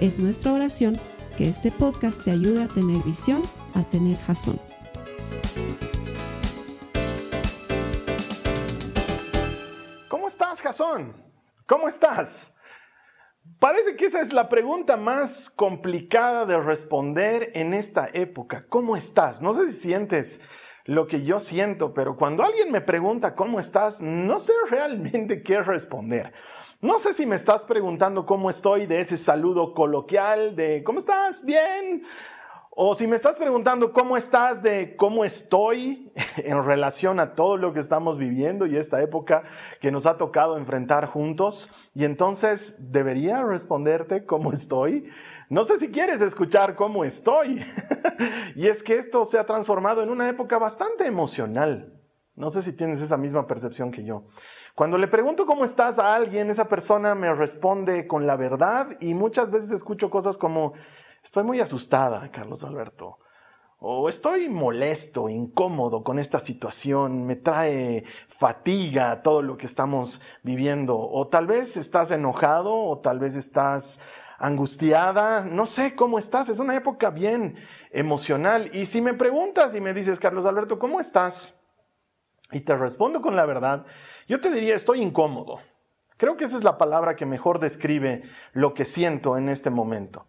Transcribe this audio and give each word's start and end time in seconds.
Es 0.00 0.18
nuestra 0.18 0.52
oración 0.52 1.00
que 1.38 1.48
este 1.48 1.70
podcast 1.70 2.22
te 2.22 2.30
ayude 2.30 2.64
a 2.64 2.68
tener 2.68 3.02
visión, 3.02 3.42
a 3.74 3.82
tener 3.84 4.18
jazón. 4.18 4.60
¿Cómo 10.08 10.28
estás, 10.28 10.60
Jazón? 10.60 11.16
¿Cómo 11.64 11.88
estás? 11.88 12.52
Parece 13.58 13.96
que 13.96 14.04
esa 14.04 14.20
es 14.20 14.34
la 14.34 14.50
pregunta 14.50 14.98
más 14.98 15.48
complicada 15.48 16.44
de 16.44 16.58
responder 16.58 17.52
en 17.54 17.72
esta 17.72 18.10
época. 18.12 18.66
¿Cómo 18.68 18.98
estás? 18.98 19.40
No 19.40 19.54
sé 19.54 19.72
si 19.72 19.78
sientes 19.78 20.42
lo 20.84 21.06
que 21.06 21.24
yo 21.24 21.40
siento, 21.40 21.94
pero 21.94 22.16
cuando 22.16 22.44
alguien 22.44 22.70
me 22.70 22.82
pregunta 22.82 23.34
cómo 23.34 23.58
estás, 23.60 24.02
no 24.02 24.40
sé 24.40 24.52
realmente 24.68 25.42
qué 25.44 25.62
responder. 25.62 26.34
No 26.82 26.98
sé 26.98 27.14
si 27.14 27.24
me 27.24 27.36
estás 27.36 27.64
preguntando 27.64 28.26
cómo 28.26 28.50
estoy 28.50 28.84
de 28.84 29.00
ese 29.00 29.16
saludo 29.16 29.72
coloquial 29.72 30.54
de 30.54 30.84
¿cómo 30.84 30.98
estás? 30.98 31.42
Bien. 31.42 32.02
O 32.70 32.94
si 32.94 33.06
me 33.06 33.16
estás 33.16 33.38
preguntando 33.38 33.94
cómo 33.94 34.14
estás 34.14 34.62
de 34.62 34.94
cómo 34.94 35.24
estoy 35.24 36.12
en 36.36 36.62
relación 36.66 37.18
a 37.18 37.34
todo 37.34 37.56
lo 37.56 37.72
que 37.72 37.80
estamos 37.80 38.18
viviendo 38.18 38.66
y 38.66 38.76
esta 38.76 39.00
época 39.00 39.44
que 39.80 39.90
nos 39.90 40.04
ha 40.04 40.18
tocado 40.18 40.58
enfrentar 40.58 41.06
juntos, 41.06 41.70
y 41.94 42.04
entonces 42.04 42.76
debería 42.78 43.42
responderte 43.42 44.26
cómo 44.26 44.52
estoy. 44.52 45.08
No 45.48 45.64
sé 45.64 45.78
si 45.78 45.88
quieres 45.88 46.20
escuchar 46.20 46.74
cómo 46.74 47.04
estoy. 47.04 47.64
y 48.54 48.66
es 48.66 48.82
que 48.82 48.96
esto 48.96 49.24
se 49.24 49.38
ha 49.38 49.46
transformado 49.46 50.02
en 50.02 50.10
una 50.10 50.28
época 50.28 50.58
bastante 50.58 51.06
emocional. 51.06 51.94
No 52.34 52.50
sé 52.50 52.60
si 52.60 52.74
tienes 52.74 53.00
esa 53.00 53.16
misma 53.16 53.46
percepción 53.46 53.90
que 53.90 54.04
yo. 54.04 54.24
Cuando 54.76 54.98
le 54.98 55.08
pregunto 55.08 55.46
cómo 55.46 55.64
estás 55.64 55.98
a 55.98 56.14
alguien, 56.14 56.50
esa 56.50 56.68
persona 56.68 57.14
me 57.14 57.32
responde 57.32 58.06
con 58.06 58.26
la 58.26 58.36
verdad 58.36 58.98
y 59.00 59.14
muchas 59.14 59.50
veces 59.50 59.70
escucho 59.70 60.10
cosas 60.10 60.36
como, 60.36 60.74
estoy 61.24 61.44
muy 61.44 61.60
asustada, 61.60 62.30
Carlos 62.30 62.62
Alberto. 62.62 63.16
O 63.78 64.10
estoy 64.10 64.50
molesto, 64.50 65.30
incómodo 65.30 66.04
con 66.04 66.18
esta 66.18 66.40
situación, 66.40 67.24
me 67.24 67.36
trae 67.36 68.04
fatiga 68.28 69.22
todo 69.22 69.40
lo 69.40 69.56
que 69.56 69.64
estamos 69.64 70.20
viviendo. 70.42 70.98
O 70.98 71.26
tal 71.28 71.46
vez 71.46 71.78
estás 71.78 72.10
enojado 72.10 72.74
o 72.74 72.98
tal 72.98 73.18
vez 73.18 73.34
estás 73.34 73.98
angustiada, 74.38 75.46
no 75.46 75.64
sé 75.64 75.94
cómo 75.94 76.18
estás, 76.18 76.50
es 76.50 76.58
una 76.58 76.76
época 76.76 77.08
bien 77.08 77.56
emocional. 77.92 78.68
Y 78.74 78.84
si 78.84 79.00
me 79.00 79.14
preguntas 79.14 79.74
y 79.74 79.80
me 79.80 79.94
dices, 79.94 80.20
Carlos 80.20 80.44
Alberto, 80.44 80.78
¿cómo 80.78 81.00
estás? 81.00 81.55
Y 82.52 82.60
te 82.60 82.76
respondo 82.76 83.20
con 83.20 83.36
la 83.36 83.46
verdad, 83.46 83.86
yo 84.28 84.40
te 84.40 84.50
diría 84.50 84.74
estoy 84.74 85.02
incómodo. 85.02 85.60
Creo 86.16 86.36
que 86.36 86.44
esa 86.44 86.56
es 86.56 86.64
la 86.64 86.78
palabra 86.78 87.16
que 87.16 87.26
mejor 87.26 87.58
describe 87.58 88.22
lo 88.52 88.72
que 88.74 88.84
siento 88.84 89.36
en 89.36 89.48
este 89.48 89.70
momento. 89.70 90.26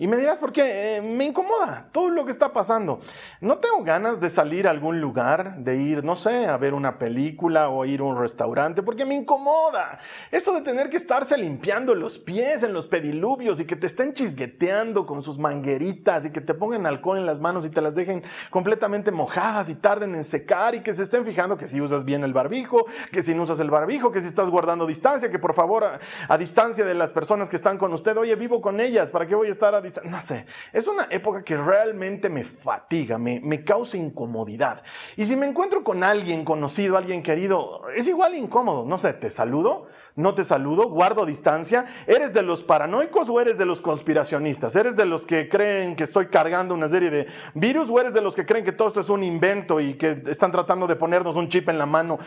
Y 0.00 0.06
me 0.06 0.16
dirás, 0.16 0.38
¿por 0.38 0.52
qué? 0.52 0.96
Eh, 0.96 1.02
me 1.02 1.24
incomoda 1.24 1.88
todo 1.90 2.08
lo 2.08 2.24
que 2.24 2.30
está 2.30 2.52
pasando. 2.52 3.00
No 3.40 3.58
tengo 3.58 3.82
ganas 3.82 4.20
de 4.20 4.30
salir 4.30 4.68
a 4.68 4.70
algún 4.70 5.00
lugar, 5.00 5.56
de 5.58 5.76
ir, 5.76 6.04
no 6.04 6.14
sé, 6.14 6.46
a 6.46 6.56
ver 6.56 6.72
una 6.72 7.00
película 7.00 7.68
o 7.68 7.84
ir 7.84 7.98
a 7.98 8.04
un 8.04 8.16
restaurante, 8.16 8.84
porque 8.84 9.04
me 9.04 9.16
incomoda. 9.16 9.98
Eso 10.30 10.54
de 10.54 10.60
tener 10.60 10.88
que 10.88 10.96
estarse 10.96 11.36
limpiando 11.36 11.96
los 11.96 12.16
pies 12.16 12.62
en 12.62 12.72
los 12.72 12.86
pediluvios 12.86 13.58
y 13.58 13.64
que 13.64 13.74
te 13.74 13.88
estén 13.88 14.14
chisgueteando 14.14 15.04
con 15.04 15.24
sus 15.24 15.36
mangueritas 15.36 16.24
y 16.24 16.30
que 16.30 16.40
te 16.40 16.54
pongan 16.54 16.86
alcohol 16.86 17.18
en 17.18 17.26
las 17.26 17.40
manos 17.40 17.66
y 17.66 17.70
te 17.70 17.80
las 17.80 17.96
dejen 17.96 18.22
completamente 18.50 19.10
mojadas 19.10 19.68
y 19.68 19.74
tarden 19.74 20.14
en 20.14 20.22
secar 20.22 20.76
y 20.76 20.80
que 20.84 20.92
se 20.92 21.02
estén 21.02 21.24
fijando 21.24 21.56
que 21.56 21.66
si 21.66 21.80
usas 21.80 22.04
bien 22.04 22.22
el 22.22 22.32
barbijo, 22.32 22.86
que 23.10 23.20
si 23.20 23.34
no 23.34 23.42
usas 23.42 23.58
el 23.58 23.70
barbijo, 23.70 24.12
que 24.12 24.20
si 24.20 24.28
estás 24.28 24.48
guardando 24.48 24.86
distancia, 24.86 25.28
que 25.28 25.40
por 25.40 25.54
favor 25.54 25.82
a, 25.82 25.98
a 26.28 26.38
distancia 26.38 26.84
de 26.84 26.94
las 26.94 27.12
personas 27.12 27.48
que 27.48 27.56
están 27.56 27.78
con 27.78 27.92
usted, 27.92 28.16
oye, 28.16 28.36
vivo 28.36 28.60
con 28.60 28.78
ellas, 28.78 29.10
¿para 29.10 29.26
qué 29.26 29.34
voy 29.34 29.48
a 29.48 29.50
estar 29.50 29.74
a 29.74 29.87
no 30.04 30.20
sé, 30.20 30.46
es 30.72 30.86
una 30.88 31.08
época 31.10 31.42
que 31.42 31.56
realmente 31.56 32.28
me 32.28 32.44
fatiga, 32.44 33.18
me, 33.18 33.40
me 33.40 33.64
causa 33.64 33.96
incomodidad. 33.96 34.82
Y 35.16 35.24
si 35.24 35.36
me 35.36 35.46
encuentro 35.46 35.84
con 35.84 36.02
alguien 36.04 36.44
conocido, 36.44 36.96
alguien 36.96 37.22
querido, 37.22 37.88
es 37.94 38.06
igual 38.08 38.34
incómodo, 38.34 38.84
no 38.84 38.98
sé, 38.98 39.12
te 39.14 39.30
saludo, 39.30 39.88
no 40.18 40.34
te 40.34 40.44
saludo, 40.44 40.88
guardo 40.88 41.24
distancia. 41.24 41.86
¿Eres 42.06 42.34
de 42.34 42.42
los 42.42 42.64
paranoicos 42.64 43.30
o 43.30 43.40
eres 43.40 43.56
de 43.56 43.64
los 43.64 43.80
conspiracionistas? 43.80 44.74
¿Eres 44.74 44.96
de 44.96 45.06
los 45.06 45.24
que 45.24 45.48
creen 45.48 45.94
que 45.94 46.04
estoy 46.04 46.26
cargando 46.26 46.74
una 46.74 46.88
serie 46.88 47.08
de 47.08 47.26
virus 47.54 47.88
o 47.88 48.00
eres 48.00 48.12
de 48.14 48.20
los 48.20 48.34
que 48.34 48.44
creen 48.44 48.64
que 48.64 48.72
todo 48.72 48.88
esto 48.88 49.00
es 49.00 49.10
un 49.10 49.22
invento 49.22 49.78
y 49.78 49.94
que 49.94 50.20
están 50.26 50.50
tratando 50.50 50.88
de 50.88 50.96
ponernos 50.96 51.36
un 51.36 51.48
chip 51.48 51.68
en 51.68 51.78
la 51.78 51.86
mano? 51.86 52.18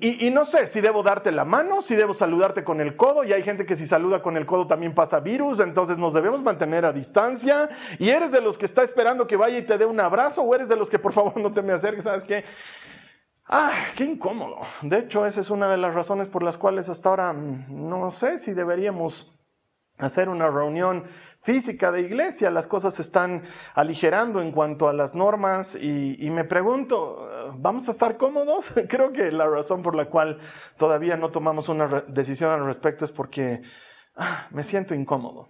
Y, 0.00 0.30
no 0.30 0.46
sé 0.46 0.66
si 0.66 0.80
debo 0.80 1.02
darte 1.02 1.30
la 1.30 1.44
mano, 1.44 1.82
si 1.82 1.94
debo 1.94 2.14
saludarte 2.14 2.64
con 2.64 2.80
el 2.80 2.96
codo 2.96 3.24
y 3.24 3.34
hay 3.34 3.42
gente 3.42 3.66
que 3.66 3.76
si 3.76 3.86
saluda 3.86 4.22
con 4.22 4.38
el 4.38 4.46
codo 4.46 4.66
también 4.66 4.94
pasa 4.94 5.20
virus, 5.20 5.60
entonces 5.60 5.98
nos 5.98 6.14
debemos 6.14 6.42
mantener 6.42 6.86
a 6.86 6.94
distancia. 6.94 7.68
¿Y 7.98 8.08
eres 8.08 8.32
de 8.32 8.40
los 8.40 8.56
que 8.56 8.64
está 8.64 8.82
esperando 8.82 9.26
que 9.26 9.36
vaya 9.36 9.58
y 9.58 9.62
te 9.62 9.76
dé 9.76 9.84
un 9.84 10.00
abrazo 10.00 10.42
o 10.42 10.54
eres 10.54 10.68
de 10.68 10.76
los 10.76 10.88
que 10.88 10.98
por 10.98 11.12
favor 11.12 11.36
no 11.36 11.52
te 11.52 11.60
me 11.60 11.74
acerques? 11.74 12.04
¿Sabes 12.04 12.24
qué? 12.24 12.44
Ah, 13.50 13.72
qué 13.96 14.04
incómodo. 14.04 14.58
De 14.82 14.98
hecho, 14.98 15.24
esa 15.24 15.40
es 15.40 15.48
una 15.48 15.68
de 15.68 15.78
las 15.78 15.94
razones 15.94 16.28
por 16.28 16.42
las 16.42 16.58
cuales 16.58 16.90
hasta 16.90 17.08
ahora 17.08 17.32
mm, 17.32 17.88
no 17.88 18.10
sé 18.10 18.36
si 18.38 18.52
deberíamos 18.52 19.32
hacer 19.96 20.28
una 20.28 20.50
reunión 20.50 21.04
física 21.40 21.90
de 21.90 22.02
iglesia. 22.02 22.50
Las 22.50 22.66
cosas 22.66 22.94
se 22.94 23.02
están 23.02 23.44
aligerando 23.74 24.42
en 24.42 24.52
cuanto 24.52 24.86
a 24.86 24.92
las 24.92 25.14
normas 25.14 25.76
y, 25.76 26.28
me 26.30 26.44
pregunto, 26.44 27.26
¿vamos 27.56 27.88
a 27.88 27.92
estar 27.92 28.18
cómodos? 28.18 28.74
Creo 28.88 29.12
que 29.12 29.32
la 29.32 29.46
razón 29.46 29.82
por 29.82 29.94
la 29.94 30.10
cual 30.10 30.38
todavía 30.76 31.16
no 31.16 31.30
tomamos 31.30 31.70
una 31.70 32.04
decisión 32.06 32.50
al 32.50 32.66
respecto 32.66 33.06
es 33.06 33.12
porque 33.12 33.62
ah, 34.16 34.46
me 34.50 34.62
siento 34.62 34.94
incómodo 34.94 35.48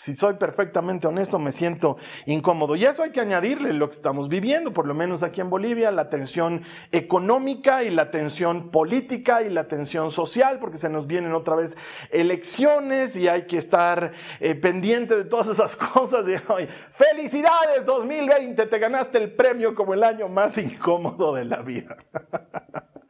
si 0.00 0.16
soy 0.16 0.34
perfectamente 0.34 1.06
honesto, 1.06 1.38
me 1.38 1.52
siento 1.52 1.98
incómodo. 2.24 2.74
Y 2.74 2.86
eso 2.86 3.02
hay 3.02 3.10
que 3.10 3.20
añadirle 3.20 3.74
lo 3.74 3.90
que 3.90 3.96
estamos 3.96 4.30
viviendo, 4.30 4.72
por 4.72 4.86
lo 4.86 4.94
menos 4.94 5.22
aquí 5.22 5.42
en 5.42 5.50
Bolivia, 5.50 5.90
la 5.90 6.08
tensión 6.08 6.62
económica 6.90 7.84
y 7.84 7.90
la 7.90 8.10
tensión 8.10 8.70
política 8.70 9.42
y 9.42 9.50
la 9.50 9.68
tensión 9.68 10.10
social, 10.10 10.58
porque 10.58 10.78
se 10.78 10.88
nos 10.88 11.06
vienen 11.06 11.34
otra 11.34 11.54
vez 11.54 11.76
elecciones 12.10 13.14
y 13.14 13.28
hay 13.28 13.42
que 13.42 13.58
estar 13.58 14.12
eh, 14.40 14.54
pendiente 14.54 15.14
de 15.16 15.26
todas 15.26 15.48
esas 15.48 15.76
cosas. 15.92 16.26
Y, 16.26 16.32
Felicidades 16.92 17.84
2020, 17.84 18.66
te 18.66 18.78
ganaste 18.78 19.18
el 19.18 19.34
premio 19.34 19.74
como 19.74 19.92
el 19.92 20.02
año 20.02 20.30
más 20.30 20.56
incómodo 20.56 21.34
de 21.34 21.44
la 21.44 21.60
vida. 21.60 21.98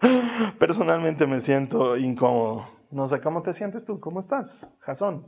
Personalmente 0.59 1.25
me 1.29 1.39
siento 1.39 1.97
incómodo. 1.97 2.67
No 2.91 3.07
sé 3.07 3.21
cómo 3.21 3.43
te 3.43 3.53
sientes 3.53 3.85
tú, 3.85 4.01
¿cómo 4.01 4.19
estás, 4.19 4.69
Jason? 4.81 5.25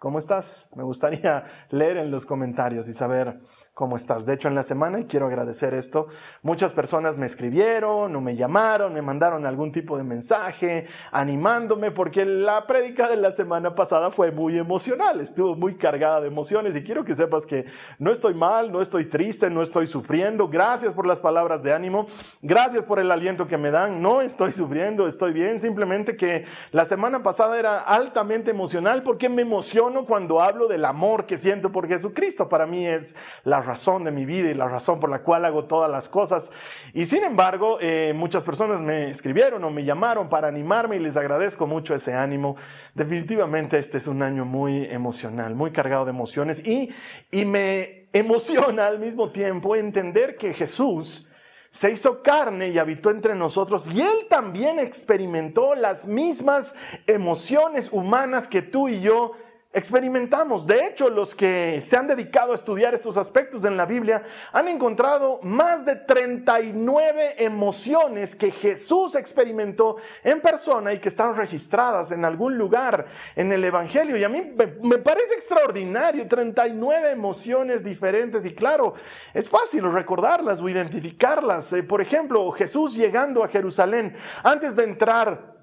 ¿Cómo 0.00 0.18
estás? 0.18 0.70
Me 0.74 0.82
gustaría 0.82 1.44
leer 1.68 1.98
en 1.98 2.10
los 2.10 2.24
comentarios 2.24 2.88
y 2.88 2.94
saber 2.94 3.38
cómo 3.80 3.96
estás. 3.96 4.26
De 4.26 4.34
hecho, 4.34 4.46
en 4.46 4.54
la 4.54 4.62
semana, 4.62 5.00
y 5.00 5.06
quiero 5.06 5.24
agradecer 5.24 5.72
esto, 5.72 6.08
muchas 6.42 6.74
personas 6.74 7.16
me 7.16 7.24
escribieron 7.24 8.14
o 8.14 8.20
me 8.20 8.36
llamaron, 8.36 8.92
me 8.92 9.00
mandaron 9.00 9.46
algún 9.46 9.72
tipo 9.72 9.96
de 9.96 10.04
mensaje 10.04 10.86
animándome 11.12 11.90
porque 11.90 12.26
la 12.26 12.66
prédica 12.66 13.08
de 13.08 13.16
la 13.16 13.32
semana 13.32 13.74
pasada 13.74 14.10
fue 14.10 14.32
muy 14.32 14.58
emocional, 14.58 15.22
estuvo 15.22 15.54
muy 15.54 15.76
cargada 15.76 16.20
de 16.20 16.26
emociones 16.26 16.76
y 16.76 16.82
quiero 16.82 17.06
que 17.06 17.14
sepas 17.14 17.46
que 17.46 17.64
no 17.98 18.12
estoy 18.12 18.34
mal, 18.34 18.70
no 18.70 18.82
estoy 18.82 19.06
triste, 19.06 19.48
no 19.48 19.62
estoy 19.62 19.86
sufriendo. 19.86 20.48
Gracias 20.48 20.92
por 20.92 21.06
las 21.06 21.18
palabras 21.18 21.62
de 21.62 21.72
ánimo, 21.72 22.06
gracias 22.42 22.84
por 22.84 22.98
el 22.98 23.10
aliento 23.10 23.46
que 23.46 23.56
me 23.56 23.70
dan. 23.70 24.02
No 24.02 24.20
estoy 24.20 24.52
sufriendo, 24.52 25.06
estoy 25.06 25.32
bien, 25.32 25.58
simplemente 25.58 26.18
que 26.18 26.44
la 26.70 26.84
semana 26.84 27.22
pasada 27.22 27.58
era 27.58 27.78
altamente 27.78 28.50
emocional 28.50 29.02
porque 29.02 29.30
me 29.30 29.40
emociono 29.40 30.04
cuando 30.04 30.42
hablo 30.42 30.68
del 30.68 30.84
amor 30.84 31.24
que 31.24 31.38
siento 31.38 31.72
por 31.72 31.88
Jesucristo. 31.88 32.46
Para 32.46 32.66
mí 32.66 32.86
es 32.86 33.16
la 33.42 33.62
razón 33.70 34.02
de 34.02 34.10
mi 34.10 34.24
vida 34.24 34.50
y 34.50 34.54
la 34.54 34.66
razón 34.66 34.98
por 34.98 35.10
la 35.10 35.20
cual 35.20 35.44
hago 35.44 35.64
todas 35.64 35.88
las 35.90 36.08
cosas. 36.08 36.50
Y 36.92 37.06
sin 37.06 37.22
embargo, 37.22 37.78
eh, 37.80 38.12
muchas 38.16 38.42
personas 38.42 38.82
me 38.82 39.08
escribieron 39.10 39.62
o 39.62 39.70
me 39.70 39.84
llamaron 39.84 40.28
para 40.28 40.48
animarme 40.48 40.96
y 40.96 40.98
les 40.98 41.16
agradezco 41.16 41.66
mucho 41.66 41.94
ese 41.94 42.14
ánimo. 42.14 42.56
Definitivamente 42.94 43.78
este 43.78 43.98
es 43.98 44.08
un 44.08 44.22
año 44.22 44.44
muy 44.44 44.86
emocional, 44.86 45.54
muy 45.54 45.70
cargado 45.70 46.04
de 46.04 46.10
emociones 46.10 46.66
y, 46.66 46.90
y 47.30 47.44
me 47.44 48.08
emociona 48.12 48.86
al 48.88 48.98
mismo 48.98 49.30
tiempo 49.30 49.76
entender 49.76 50.36
que 50.36 50.52
Jesús 50.52 51.28
se 51.70 51.92
hizo 51.92 52.22
carne 52.22 52.70
y 52.70 52.78
habitó 52.78 53.10
entre 53.10 53.36
nosotros 53.36 53.88
y 53.94 54.00
él 54.00 54.26
también 54.28 54.80
experimentó 54.80 55.76
las 55.76 56.06
mismas 56.08 56.74
emociones 57.06 57.88
humanas 57.92 58.48
que 58.48 58.62
tú 58.62 58.88
y 58.88 59.00
yo 59.00 59.32
experimentamos. 59.72 60.66
De 60.66 60.84
hecho, 60.84 61.08
los 61.08 61.32
que 61.34 61.80
se 61.80 61.96
han 61.96 62.08
dedicado 62.08 62.52
a 62.52 62.56
estudiar 62.56 62.92
estos 62.92 63.16
aspectos 63.16 63.64
en 63.64 63.76
la 63.76 63.86
Biblia 63.86 64.24
han 64.52 64.66
encontrado 64.66 65.38
más 65.42 65.84
de 65.84 65.94
39 65.94 67.36
emociones 67.38 68.34
que 68.34 68.50
Jesús 68.50 69.14
experimentó 69.14 69.96
en 70.24 70.40
persona 70.40 70.92
y 70.92 70.98
que 70.98 71.08
están 71.08 71.36
registradas 71.36 72.10
en 72.10 72.24
algún 72.24 72.58
lugar 72.58 73.06
en 73.36 73.52
el 73.52 73.64
Evangelio. 73.64 74.16
Y 74.16 74.24
a 74.24 74.28
mí 74.28 74.54
me 74.82 74.98
parece 74.98 75.34
extraordinario, 75.34 76.26
39 76.26 77.10
emociones 77.12 77.84
diferentes 77.84 78.44
y 78.44 78.54
claro, 78.54 78.94
es 79.32 79.48
fácil 79.48 79.90
recordarlas 79.92 80.60
o 80.60 80.68
identificarlas. 80.68 81.72
Eh, 81.74 81.84
por 81.84 82.00
ejemplo, 82.00 82.50
Jesús 82.50 82.96
llegando 82.96 83.44
a 83.44 83.48
Jerusalén 83.48 84.16
antes 84.42 84.74
de 84.74 84.82
entrar 84.82 85.59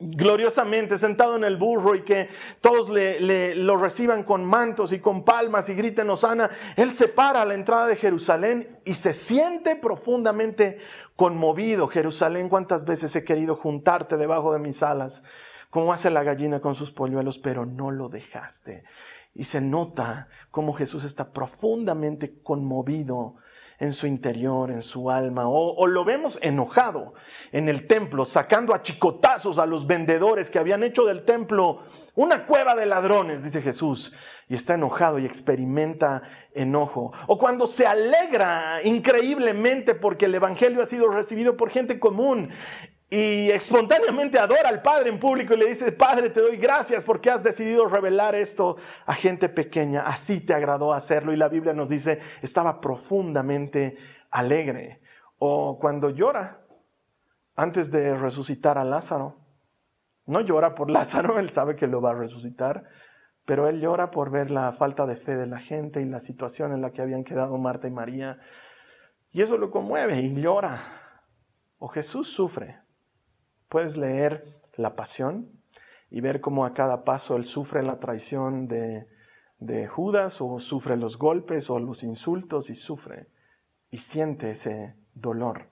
gloriosamente 0.00 0.98
sentado 0.98 1.36
en 1.36 1.44
el 1.44 1.56
burro 1.56 1.94
y 1.94 2.02
que 2.02 2.28
todos 2.60 2.90
le, 2.90 3.54
lo 3.54 3.76
reciban 3.76 4.24
con 4.24 4.44
mantos 4.44 4.92
y 4.92 4.98
con 4.98 5.24
palmas 5.24 5.68
y 5.68 5.74
griten 5.74 6.10
Osana, 6.10 6.50
él 6.76 6.92
se 6.92 7.08
para 7.08 7.42
a 7.42 7.44
la 7.44 7.54
entrada 7.54 7.86
de 7.86 7.96
Jerusalén 7.96 8.78
y 8.84 8.94
se 8.94 9.12
siente 9.12 9.76
profundamente 9.76 10.78
conmovido. 11.16 11.88
Jerusalén, 11.88 12.48
cuántas 12.48 12.84
veces 12.84 13.14
he 13.16 13.24
querido 13.24 13.56
juntarte 13.56 14.16
debajo 14.16 14.52
de 14.52 14.58
mis 14.58 14.82
alas, 14.82 15.22
como 15.70 15.92
hace 15.92 16.10
la 16.10 16.22
gallina 16.22 16.60
con 16.60 16.74
sus 16.74 16.90
polluelos, 16.90 17.38
pero 17.38 17.66
no 17.66 17.90
lo 17.90 18.08
dejaste. 18.08 18.84
Y 19.34 19.44
se 19.44 19.60
nota 19.60 20.28
cómo 20.50 20.72
Jesús 20.72 21.04
está 21.04 21.32
profundamente 21.32 22.40
conmovido 22.42 23.36
en 23.78 23.92
su 23.92 24.06
interior, 24.06 24.70
en 24.70 24.82
su 24.82 25.10
alma, 25.10 25.44
o, 25.46 25.86
lo 25.86 26.04
vemos 26.04 26.38
enojado 26.42 27.14
en 27.52 27.68
el 27.68 27.86
templo, 27.86 28.24
sacando 28.24 28.74
a 28.74 28.82
chicotazos 28.82 29.58
a 29.58 29.66
los 29.66 29.86
vendedores 29.86 30.50
que 30.50 30.58
habían 30.58 30.82
hecho 30.82 31.04
del 31.04 31.24
templo 31.24 31.82
una 32.14 32.46
cueva 32.46 32.74
de 32.74 32.86
ladrones, 32.86 33.42
dice 33.42 33.60
Jesús, 33.60 34.12
y 34.48 34.54
está 34.54 34.74
enojado 34.74 35.18
y 35.18 35.26
experimenta 35.26 36.22
enojo. 36.54 37.12
O 37.26 37.38
cuando 37.38 37.66
se 37.66 37.86
alegra 37.86 38.80
increíblemente 38.84 39.94
porque 39.94 40.26
el 40.26 40.34
Evangelio 40.34 40.80
ha 40.80 40.86
sido 40.86 41.08
recibido 41.08 41.56
por 41.56 41.70
gente 41.70 41.98
común 41.98 42.50
y 43.14 43.50
espontáneamente 43.52 44.40
adora 44.40 44.68
al 44.68 44.82
Padre 44.82 45.08
en 45.08 45.20
público 45.20 45.54
y 45.54 45.58
le 45.58 45.66
dice, 45.66 45.92
Padre, 45.92 46.30
te 46.30 46.40
doy 46.40 46.56
gracias 46.56 47.04
porque 47.04 47.30
has 47.30 47.44
decidido 47.44 47.86
revelar 47.86 48.34
esto 48.34 48.76
a 49.06 49.14
gente 49.14 49.48
pequeña. 49.48 50.00
Así 50.00 50.40
te 50.40 50.52
agradó 50.52 50.92
hacerlo. 50.92 51.32
Y 51.32 51.36
la 51.36 51.48
Biblia 51.48 51.72
nos 51.72 51.88
dice, 51.88 52.18
estaba 52.42 52.80
profundamente 52.80 53.96
alegre. 54.32 55.00
O 55.38 55.78
cuando 55.78 56.10
llora 56.10 56.58
antes 57.54 57.92
de 57.92 58.16
resucitar 58.16 58.78
a 58.78 58.84
Lázaro. 58.84 59.36
No 60.26 60.40
llora 60.40 60.74
por 60.74 60.90
Lázaro, 60.90 61.38
él 61.38 61.50
sabe 61.50 61.76
que 61.76 61.86
lo 61.86 62.00
va 62.00 62.10
a 62.10 62.14
resucitar, 62.14 62.82
pero 63.44 63.68
él 63.68 63.80
llora 63.80 64.10
por 64.10 64.30
ver 64.32 64.50
la 64.50 64.72
falta 64.72 65.06
de 65.06 65.14
fe 65.14 65.36
de 65.36 65.46
la 65.46 65.60
gente 65.60 66.00
y 66.00 66.04
la 66.04 66.18
situación 66.18 66.72
en 66.72 66.82
la 66.82 66.90
que 66.90 67.00
habían 67.00 67.22
quedado 67.22 67.56
Marta 67.58 67.86
y 67.86 67.92
María. 67.92 68.40
Y 69.30 69.40
eso 69.40 69.56
lo 69.56 69.70
conmueve 69.70 70.18
y 70.20 70.34
llora. 70.34 70.80
O 71.78 71.86
Jesús 71.86 72.28
sufre 72.28 72.82
Puedes 73.74 73.96
leer 73.96 74.44
La 74.76 74.94
Pasión 74.94 75.50
y 76.08 76.20
ver 76.20 76.40
cómo 76.40 76.64
a 76.64 76.74
cada 76.74 77.02
paso 77.02 77.34
él 77.34 77.44
sufre 77.44 77.82
la 77.82 77.98
traición 77.98 78.68
de, 78.68 79.08
Judas 79.88 80.40
o 80.40 80.60
sufre 80.60 80.96
los 80.96 81.18
golpes 81.18 81.68
o 81.70 81.80
los 81.80 82.04
insultos 82.04 82.70
y 82.70 82.76
sufre 82.76 83.26
y 83.90 83.98
siente 83.98 84.52
ese 84.52 84.94
dolor. 85.12 85.70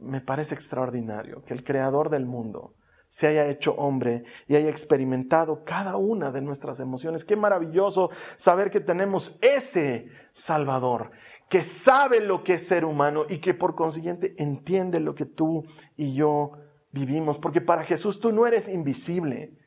Me 0.00 0.22
parece 0.22 0.56
extraordinario 0.56 1.44
que 1.44 1.54
el 1.54 1.62
creador 1.62 2.10
del 2.10 2.26
mundo 2.26 2.74
se 3.06 3.28
haya 3.28 3.46
hecho 3.46 3.74
hombre 3.74 4.24
y 4.48 4.56
haya 4.56 4.68
experimentado 4.68 5.62
cada 5.62 5.96
una 5.96 6.32
de 6.32 6.40
nuestras 6.40 6.80
emociones. 6.80 7.24
Qué 7.24 7.36
maravilloso 7.36 8.10
saber 8.38 8.72
que 8.72 8.80
tenemos 8.80 9.38
ese 9.40 10.08
Salvador 10.32 11.12
que 11.48 11.62
sabe 11.62 12.20
lo 12.20 12.42
que 12.42 12.54
es 12.54 12.66
ser 12.66 12.84
humano 12.84 13.24
y 13.28 13.38
que 13.38 13.54
por 13.54 13.76
consiguiente 13.76 14.34
entiende 14.38 14.98
lo 14.98 15.14
que 15.14 15.26
tú 15.26 15.62
y 15.94 16.14
yo 16.14 16.63
vivimos, 16.94 17.38
porque 17.38 17.60
para 17.60 17.82
Jesús 17.82 18.20
tú 18.20 18.32
no 18.32 18.46
eres 18.46 18.68
invisible. 18.68 19.58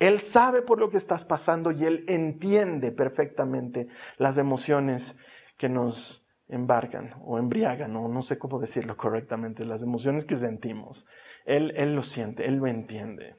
Él 0.00 0.18
sabe 0.18 0.60
por 0.60 0.80
lo 0.80 0.90
que 0.90 0.96
estás 0.96 1.24
pasando 1.24 1.70
y 1.70 1.84
Él 1.84 2.04
entiende 2.08 2.90
perfectamente 2.90 3.86
las 4.18 4.38
emociones 4.38 5.16
que 5.56 5.68
nos 5.68 6.26
embarcan 6.48 7.14
o 7.24 7.38
embriagan, 7.38 7.94
o 7.96 8.08
no 8.08 8.22
sé 8.22 8.38
cómo 8.38 8.58
decirlo 8.58 8.96
correctamente, 8.96 9.64
las 9.64 9.82
emociones 9.82 10.24
que 10.24 10.36
sentimos. 10.36 11.06
Él, 11.46 11.72
él 11.76 11.94
lo 11.94 12.02
siente, 12.02 12.46
Él 12.46 12.56
lo 12.56 12.66
entiende. 12.66 13.36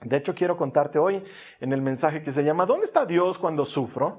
De 0.00 0.16
hecho, 0.16 0.34
quiero 0.34 0.56
contarte 0.56 0.98
hoy 0.98 1.22
en 1.60 1.72
el 1.72 1.82
mensaje 1.82 2.22
que 2.22 2.32
se 2.32 2.44
llama 2.44 2.66
¿Dónde 2.66 2.86
está 2.86 3.04
Dios 3.04 3.38
cuando 3.38 3.64
sufro? 3.64 4.18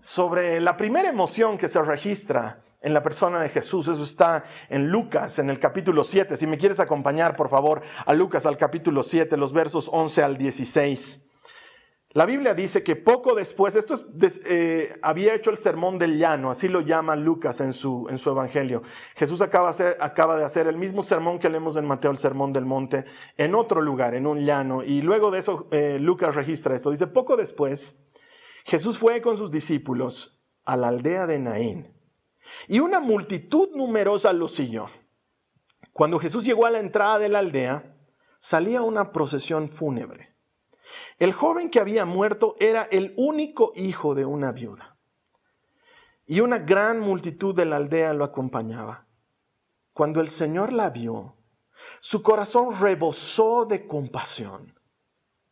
sobre 0.00 0.60
la 0.60 0.76
primera 0.76 1.08
emoción 1.08 1.58
que 1.58 1.68
se 1.68 1.82
registra 1.82 2.60
en 2.86 2.94
la 2.94 3.02
persona 3.02 3.40
de 3.40 3.48
Jesús. 3.48 3.88
Eso 3.88 4.04
está 4.04 4.44
en 4.68 4.88
Lucas, 4.88 5.40
en 5.40 5.50
el 5.50 5.58
capítulo 5.58 6.04
7. 6.04 6.36
Si 6.36 6.46
me 6.46 6.56
quieres 6.56 6.78
acompañar, 6.78 7.36
por 7.36 7.48
favor, 7.48 7.82
a 8.06 8.14
Lucas, 8.14 8.46
al 8.46 8.56
capítulo 8.56 9.02
7, 9.02 9.36
los 9.36 9.52
versos 9.52 9.90
11 9.92 10.22
al 10.22 10.36
16. 10.36 11.24
La 12.10 12.26
Biblia 12.26 12.54
dice 12.54 12.84
que 12.84 12.94
poco 12.94 13.34
después, 13.34 13.74
esto 13.74 13.94
es, 13.94 14.40
eh, 14.46 15.00
había 15.02 15.34
hecho 15.34 15.50
el 15.50 15.56
sermón 15.56 15.98
del 15.98 16.16
llano, 16.16 16.48
así 16.48 16.68
lo 16.68 16.80
llama 16.80 17.16
Lucas 17.16 17.60
en 17.60 17.72
su, 17.72 18.06
en 18.08 18.18
su 18.18 18.30
evangelio. 18.30 18.82
Jesús 19.16 19.42
acaba, 19.42 19.72
de 19.72 20.44
hacer 20.44 20.68
el 20.68 20.76
mismo 20.76 21.02
sermón 21.02 21.40
que 21.40 21.50
leemos 21.50 21.76
en 21.76 21.86
Mateo, 21.86 22.12
el 22.12 22.18
sermón 22.18 22.52
del 22.52 22.66
monte, 22.66 23.04
en 23.36 23.56
otro 23.56 23.80
lugar, 23.80 24.14
en 24.14 24.28
un 24.28 24.46
llano. 24.46 24.84
Y 24.84 25.02
luego 25.02 25.32
de 25.32 25.40
eso, 25.40 25.66
eh, 25.72 25.98
Lucas 26.00 26.36
registra 26.36 26.76
esto. 26.76 26.92
Dice, 26.92 27.08
poco 27.08 27.36
después, 27.36 28.00
Jesús 28.64 28.96
fue 28.96 29.20
con 29.20 29.36
sus 29.36 29.50
discípulos 29.50 30.40
a 30.64 30.76
la 30.76 30.88
aldea 30.88 31.26
de 31.26 31.40
Naín 31.40 31.95
y 32.68 32.80
una 32.80 33.00
multitud 33.00 33.70
numerosa 33.74 34.32
lo 34.32 34.48
siguió. 34.48 34.88
Cuando 35.92 36.18
Jesús 36.18 36.44
llegó 36.44 36.66
a 36.66 36.70
la 36.70 36.80
entrada 36.80 37.18
de 37.18 37.28
la 37.28 37.38
aldea, 37.38 37.96
salía 38.38 38.82
una 38.82 39.12
procesión 39.12 39.68
fúnebre. 39.68 40.36
El 41.18 41.32
joven 41.32 41.70
que 41.70 41.80
había 41.80 42.04
muerto 42.04 42.54
era 42.58 42.84
el 42.84 43.14
único 43.16 43.72
hijo 43.74 44.14
de 44.14 44.24
una 44.24 44.52
viuda. 44.52 44.96
Y 46.26 46.40
una 46.40 46.58
gran 46.58 47.00
multitud 47.00 47.54
de 47.54 47.64
la 47.64 47.76
aldea 47.76 48.12
lo 48.12 48.24
acompañaba. 48.24 49.06
Cuando 49.92 50.20
el 50.20 50.28
Señor 50.28 50.72
la 50.72 50.90
vio, 50.90 51.36
su 52.00 52.22
corazón 52.22 52.78
rebosó 52.78 53.64
de 53.64 53.86
compasión. 53.86 54.78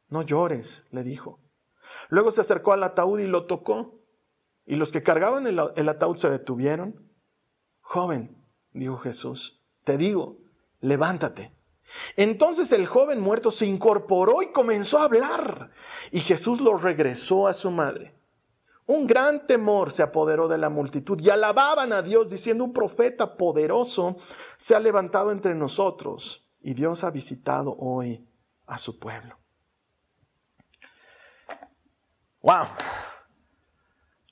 No 0.09 0.23
llores, 0.23 0.87
le 0.91 1.03
dijo. 1.03 1.41
Luego 2.09 2.31
se 2.31 2.41
acercó 2.41 2.73
al 2.73 2.83
ataúd 2.83 3.21
y 3.21 3.27
lo 3.27 3.47
tocó. 3.47 4.04
Y 4.67 4.77
los 4.77 4.93
que 4.93 5.03
cargaban 5.03 5.47
el, 5.47 5.89
ataúd 5.89 6.17
se 6.17 6.31
detuvieron. 6.31 7.09
Joven, 7.81 8.37
dijo 8.73 8.99
Jesús, 8.99 9.61
te 9.85 9.99
digo, 9.99 10.39
levántate. 10.81 11.53
Entonces 12.17 12.73
el 12.73 12.87
joven 12.87 13.21
muerto 13.21 13.51
se 13.51 13.67
incorporó 13.67 14.43
y 14.43 14.53
comenzó 14.53 14.99
a 14.99 15.05
hablar. 15.05 15.71
Y 16.11 16.21
Jesús 16.21 16.61
lo 16.61 16.77
regresó 16.77 17.47
a 17.47 17.53
su 17.53 17.71
madre. 17.71 18.15
Un 18.87 19.07
gran 19.07 19.47
temor 19.47 19.91
se 19.93 20.03
apoderó 20.03 20.47
de 20.49 20.59
la 20.59 20.69
multitud 20.69 21.19
y 21.21 21.31
alababan 21.31 21.93
a 21.93 22.03
Dios 22.03 22.31
diciendo, 22.31 22.65
un 22.65 22.73
profeta 22.73 23.37
poderoso 23.37 24.17
se 24.59 24.75
ha 24.75 24.81
levantado 24.81 25.31
entre 25.31 25.55
nosotros 25.55 26.47
y 26.63 26.75
Dios 26.75 27.03
ha 27.05 27.11
visitado 27.11 27.75
hoy 27.79 28.27
a 28.67 28.77
su 28.79 28.99
pueblo. 28.99 29.39
¡Wow! 32.43 32.67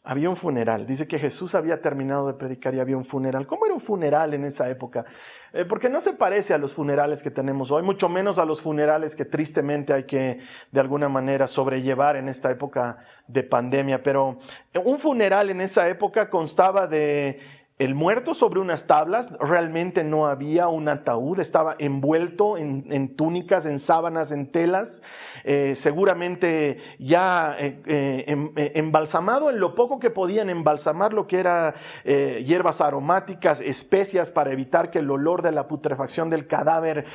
Había 0.04 0.28
un 0.28 0.36
funeral. 0.36 0.84
Dice 0.84 1.06
que 1.06 1.16
Jesús 1.16 1.54
había 1.54 1.80
terminado 1.80 2.26
de 2.26 2.34
predicar 2.34 2.74
y 2.74 2.80
había 2.80 2.96
un 2.96 3.04
funeral. 3.04 3.46
¿Cómo 3.46 3.66
era 3.66 3.74
un 3.74 3.80
funeral 3.80 4.34
en 4.34 4.44
esa 4.44 4.68
época? 4.68 5.04
Eh, 5.52 5.64
porque 5.64 5.88
no 5.88 6.00
se 6.00 6.12
parece 6.14 6.54
a 6.54 6.58
los 6.58 6.74
funerales 6.74 7.22
que 7.22 7.30
tenemos 7.30 7.70
hoy, 7.70 7.84
mucho 7.84 8.08
menos 8.08 8.38
a 8.38 8.44
los 8.44 8.60
funerales 8.60 9.14
que 9.14 9.24
tristemente 9.24 9.92
hay 9.92 10.02
que 10.02 10.40
de 10.72 10.80
alguna 10.80 11.08
manera 11.08 11.46
sobrellevar 11.46 12.16
en 12.16 12.28
esta 12.28 12.50
época 12.50 12.98
de 13.28 13.44
pandemia. 13.44 14.02
Pero 14.02 14.38
un 14.84 14.98
funeral 14.98 15.50
en 15.50 15.60
esa 15.60 15.88
época 15.88 16.28
constaba 16.30 16.88
de 16.88 17.38
el 17.82 17.96
muerto 17.96 18.32
sobre 18.34 18.60
unas 18.60 18.86
tablas, 18.86 19.32
realmente 19.40 20.04
no 20.04 20.28
había 20.28 20.68
un 20.68 20.88
ataúd, 20.88 21.40
estaba 21.40 21.74
envuelto 21.80 22.56
en, 22.56 23.16
túnicas, 23.16 23.66
en 23.66 23.80
sábanas, 23.80 24.30
en 24.30 24.52
telas, 24.52 25.02
eh, 25.42 25.74
seguramente 25.74 26.78
ya 27.00 27.56
eh, 27.58 27.82
eh, 27.86 28.24
em, 28.28 28.52
embalsamado 28.56 29.50
en 29.50 29.58
lo 29.58 29.74
poco 29.74 29.98
que 29.98 30.10
podían 30.10 30.48
embalsamar 30.48 31.12
lo 31.12 31.26
que 31.26 31.40
era 31.40 31.74
hierbas 32.04 32.80
aromáticas, 32.80 33.60
especias 33.60 34.30
para 34.30 34.52
evitar 34.52 34.92
que 34.92 35.00
el 35.00 35.10
olor 35.10 35.42
de 35.42 35.50
la 35.50 35.66
putrefacción 35.66 36.30
del 36.30 36.46
cadáver 36.46 37.06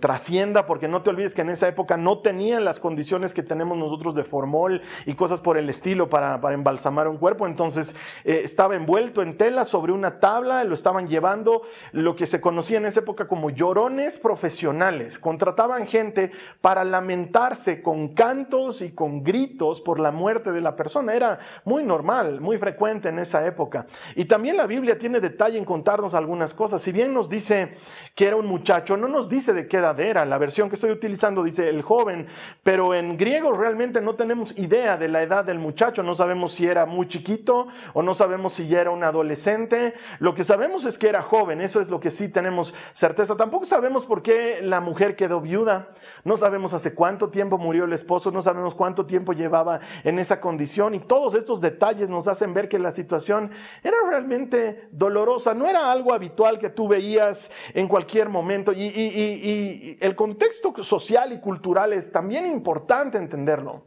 trascienda, 0.00 0.66
porque 0.66 0.88
no 0.88 1.02
te 1.02 1.10
olvides 1.10 1.34
que 1.34 1.40
en 1.40 1.50
esa 1.50 1.68
época 1.68 1.96
no 1.96 2.18
tenían 2.18 2.64
las 2.64 2.80
condiciones 2.80 3.32
que 3.32 3.42
tenemos 3.42 3.78
nosotros 3.78 4.14
de 4.14 4.24
formol 4.24 4.82
y 5.06 5.14
cosas 5.14 5.40
por 5.40 5.56
el 5.56 5.70
estilo 5.70 6.10
para, 6.10 6.40
para 6.40 6.54
embalsamar 6.54 7.08
un 7.08 7.16
cuerpo, 7.16 7.46
entonces 7.46 7.96
estaba 8.24 8.76
envuelto 8.76 9.22
en 9.22 9.38
telas 9.38 9.68
sobre 9.68 9.85
una 9.92 10.20
tabla, 10.20 10.64
lo 10.64 10.74
estaban 10.74 11.08
llevando 11.08 11.62
lo 11.92 12.16
que 12.16 12.26
se 12.26 12.40
conocía 12.40 12.78
en 12.78 12.86
esa 12.86 13.00
época 13.00 13.28
como 13.28 13.50
llorones 13.50 14.18
profesionales. 14.18 15.18
Contrataban 15.18 15.86
gente 15.86 16.30
para 16.60 16.84
lamentarse 16.84 17.82
con 17.82 18.14
cantos 18.14 18.82
y 18.82 18.92
con 18.92 19.22
gritos 19.22 19.80
por 19.80 20.00
la 20.00 20.12
muerte 20.12 20.52
de 20.52 20.60
la 20.60 20.76
persona. 20.76 21.14
Era 21.14 21.38
muy 21.64 21.84
normal, 21.84 22.40
muy 22.40 22.58
frecuente 22.58 23.08
en 23.08 23.18
esa 23.18 23.46
época. 23.46 23.86
Y 24.14 24.26
también 24.26 24.56
la 24.56 24.66
Biblia 24.66 24.98
tiene 24.98 25.20
detalle 25.20 25.58
en 25.58 25.64
contarnos 25.64 26.14
algunas 26.14 26.54
cosas. 26.54 26.82
Si 26.82 26.92
bien 26.92 27.12
nos 27.12 27.28
dice 27.28 27.72
que 28.14 28.26
era 28.26 28.36
un 28.36 28.46
muchacho, 28.46 28.96
no 28.96 29.08
nos 29.08 29.28
dice 29.28 29.52
de 29.52 29.68
qué 29.68 29.78
edad 29.78 29.98
era. 30.00 30.24
La 30.24 30.38
versión 30.38 30.68
que 30.68 30.74
estoy 30.74 30.90
utilizando 30.90 31.42
dice 31.42 31.68
el 31.68 31.82
joven, 31.82 32.26
pero 32.62 32.94
en 32.94 33.16
griego 33.16 33.52
realmente 33.52 34.00
no 34.00 34.14
tenemos 34.14 34.56
idea 34.58 34.96
de 34.96 35.08
la 35.08 35.22
edad 35.22 35.44
del 35.44 35.58
muchacho. 35.58 36.02
No 36.02 36.14
sabemos 36.14 36.54
si 36.54 36.66
era 36.66 36.86
muy 36.86 37.08
chiquito 37.08 37.68
o 37.92 38.02
no 38.02 38.14
sabemos 38.14 38.54
si 38.54 38.74
era 38.74 38.90
un 38.90 39.04
adolescente. 39.04 39.75
Lo 40.18 40.34
que 40.34 40.44
sabemos 40.44 40.84
es 40.84 40.98
que 40.98 41.08
era 41.08 41.22
joven, 41.22 41.60
eso 41.60 41.80
es 41.80 41.88
lo 41.88 42.00
que 42.00 42.10
sí 42.10 42.28
tenemos 42.28 42.74
certeza. 42.92 43.36
Tampoco 43.36 43.64
sabemos 43.64 44.04
por 44.04 44.22
qué 44.22 44.60
la 44.62 44.80
mujer 44.80 45.16
quedó 45.16 45.40
viuda, 45.40 45.88
no 46.24 46.36
sabemos 46.36 46.72
hace 46.72 46.94
cuánto 46.94 47.30
tiempo 47.30 47.58
murió 47.58 47.84
el 47.84 47.92
esposo, 47.92 48.30
no 48.30 48.42
sabemos 48.42 48.74
cuánto 48.74 49.06
tiempo 49.06 49.32
llevaba 49.32 49.80
en 50.04 50.18
esa 50.18 50.40
condición 50.40 50.94
y 50.94 51.00
todos 51.00 51.34
estos 51.34 51.60
detalles 51.60 52.08
nos 52.08 52.28
hacen 52.28 52.54
ver 52.54 52.68
que 52.68 52.78
la 52.78 52.90
situación 52.90 53.50
era 53.82 53.96
realmente 54.08 54.88
dolorosa, 54.90 55.54
no 55.54 55.66
era 55.66 55.90
algo 55.90 56.12
habitual 56.12 56.58
que 56.58 56.70
tú 56.70 56.88
veías 56.88 57.50
en 57.74 57.88
cualquier 57.88 58.28
momento 58.28 58.72
y, 58.72 59.96
el 60.00 60.16
contexto 60.16 60.72
social 60.82 61.32
y 61.32 61.40
cultural 61.40 61.92
es 61.92 62.10
también 62.10 62.46
importante 62.46 63.18
entenderlo. 63.18 63.84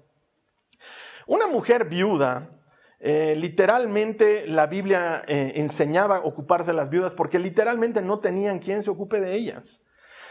Una 1.28 1.48
mujer 1.48 1.86
viuda 1.86 2.50
eh, 3.00 3.36
literalmente 3.38 4.46
la 4.48 4.68
Biblia 4.68 5.24
eh, 5.28 5.54
enseñaba 5.56 6.20
ocuparse 6.20 6.72
de 6.72 6.78
las 6.78 6.90
viudas 6.90 7.14
porque 7.14 7.40
literalmente 7.40 8.02
no 8.02 8.20
tenían 8.20 8.60
quien 8.60 8.84
se 8.84 8.90
ocupe 8.90 9.22
de 9.22 9.36
ellas. 9.36 9.84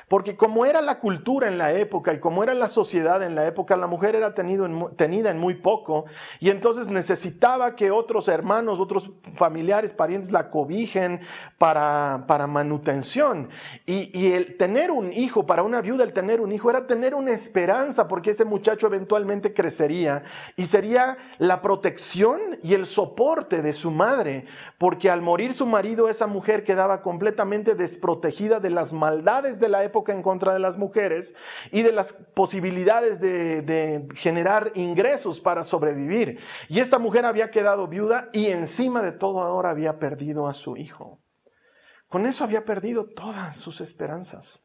Porque 0.08 0.36
como 0.36 0.64
era 0.64 0.80
la 0.80 0.98
cultura 0.98 1.48
en 1.48 1.58
la 1.58 1.74
época 1.74 2.14
y 2.14 2.18
como 2.18 2.42
era 2.42 2.54
la 2.54 2.68
sociedad 2.68 3.22
en 3.22 3.34
la 3.34 3.46
época, 3.46 3.76
la 3.76 3.86
mujer 3.86 4.16
era 4.16 4.32
tenido 4.32 4.66
tenida 4.96 5.30
en 5.30 5.38
muy 5.38 5.54
poco 5.54 6.06
y 6.40 6.48
entonces 6.48 6.88
necesitaba 6.88 7.76
que 7.76 7.90
otros 7.90 8.26
hermanos, 8.28 8.80
otros 8.80 9.10
familiares, 9.36 9.92
parientes 9.92 10.32
la 10.32 10.50
cobijen 10.50 11.20
para, 11.58 12.24
para 12.26 12.46
manutención. 12.46 13.50
Y, 13.84 14.10
y 14.18 14.32
el 14.32 14.56
tener 14.56 14.90
un 14.90 15.12
hijo, 15.12 15.44
para 15.44 15.62
una 15.62 15.82
viuda 15.82 16.04
el 16.04 16.14
tener 16.14 16.40
un 16.40 16.52
hijo 16.52 16.70
era 16.70 16.86
tener 16.86 17.14
una 17.14 17.32
esperanza 17.32 18.08
porque 18.08 18.30
ese 18.30 18.46
muchacho 18.46 18.86
eventualmente 18.86 19.52
crecería 19.52 20.22
y 20.56 20.66
sería 20.66 21.18
la 21.36 21.60
protección 21.60 22.40
y 22.62 22.72
el 22.72 22.86
soporte 22.86 23.60
de 23.60 23.74
su 23.74 23.90
madre, 23.90 24.46
porque 24.78 25.10
al 25.10 25.20
morir 25.20 25.52
su 25.52 25.66
marido 25.66 26.08
esa 26.08 26.26
mujer 26.26 26.64
quedaba 26.64 27.02
completamente 27.02 27.74
desprotegida 27.74 28.58
de 28.58 28.70
las 28.70 28.94
maldades 28.94 29.60
de 29.60 29.68
la 29.68 29.84
época 29.84 29.97
en 30.08 30.22
contra 30.22 30.52
de 30.52 30.58
las 30.58 30.76
mujeres 30.76 31.34
y 31.72 31.82
de 31.82 31.92
las 31.92 32.12
posibilidades 32.12 33.20
de, 33.20 34.06
generar 34.14 34.72
ingresos 34.74 35.40
para 35.40 35.64
sobrevivir. 35.64 36.38
Y 36.68 36.80
esta 36.80 36.98
mujer 36.98 37.24
había 37.24 37.50
quedado 37.50 37.88
viuda 37.88 38.28
y 38.32 38.46
encima 38.46 39.02
de 39.02 39.12
todo 39.12 39.42
ahora 39.42 39.70
había 39.70 39.98
perdido 39.98 40.46
a 40.46 40.54
su 40.54 40.76
hijo. 40.76 41.18
Con 42.08 42.26
eso 42.26 42.44
había 42.44 42.64
perdido 42.64 43.06
todas 43.06 43.56
sus 43.56 43.80
esperanzas. 43.80 44.64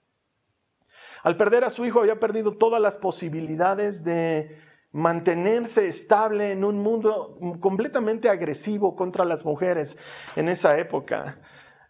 Al 1.24 1.38
perder 1.38 1.64
a 1.64 1.70
su 1.70 1.86
hijo 1.86 2.00
había 2.00 2.20
perdido 2.20 2.58
todas 2.58 2.82
las 2.82 2.98
posibilidades 2.98 4.04
de 4.04 4.58
mantenerse 4.94 5.88
estable 5.88 6.52
en 6.52 6.64
un 6.64 6.80
mundo 6.80 7.38
completamente 7.60 8.30
agresivo 8.30 8.96
contra 8.96 9.26
las 9.26 9.44
mujeres 9.44 9.98
en 10.36 10.48
esa 10.48 10.78
época. 10.78 11.40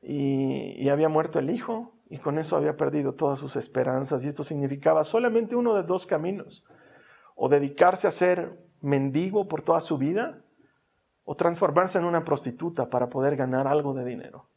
Y, 0.01 0.89
había 0.89 1.09
muerto 1.09 1.39
el 1.39 1.49
hijo, 1.49 1.93
y 2.13 2.19
con 2.19 2.37
eso 2.37 2.55
había 2.55 2.77
perdido 2.77 3.15
todas 3.15 3.39
sus 3.39 3.55
esperanzas 3.55 4.23
y 4.23 4.27
esto 4.27 4.43
significaba 4.43 5.03
solamente 5.03 5.55
uno 5.55 5.73
de 5.73 5.81
dos 5.81 6.05
caminos, 6.05 6.63
o 7.35 7.49
dedicarse 7.49 8.07
a 8.07 8.11
ser 8.11 8.55
mendigo 8.81 9.47
por 9.47 9.63
toda 9.63 9.81
su 9.81 9.97
vida 9.97 10.39
o 11.23 11.35
transformarse 11.35 11.97
en 11.97 12.05
una 12.05 12.23
prostituta 12.23 12.87
para 12.91 13.09
poder 13.09 13.35
ganar 13.35 13.67
algo 13.67 13.95
de 13.95 14.05
dinero. 14.05 14.47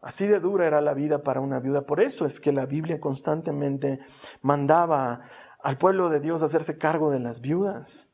Así 0.00 0.26
de 0.26 0.40
dura 0.40 0.66
era 0.66 0.80
la 0.80 0.92
vida 0.92 1.22
para 1.22 1.40
una 1.40 1.60
viuda. 1.60 1.82
Por 1.82 2.00
eso 2.00 2.26
es 2.26 2.40
que 2.40 2.50
la 2.50 2.66
Biblia 2.66 2.98
constantemente 2.98 4.00
mandaba 4.40 5.20
al 5.62 5.78
pueblo 5.78 6.08
de 6.08 6.18
Dios 6.18 6.42
a 6.42 6.46
hacerse 6.46 6.78
cargo 6.78 7.12
de 7.12 7.20
las 7.20 7.40
viudas. 7.40 8.10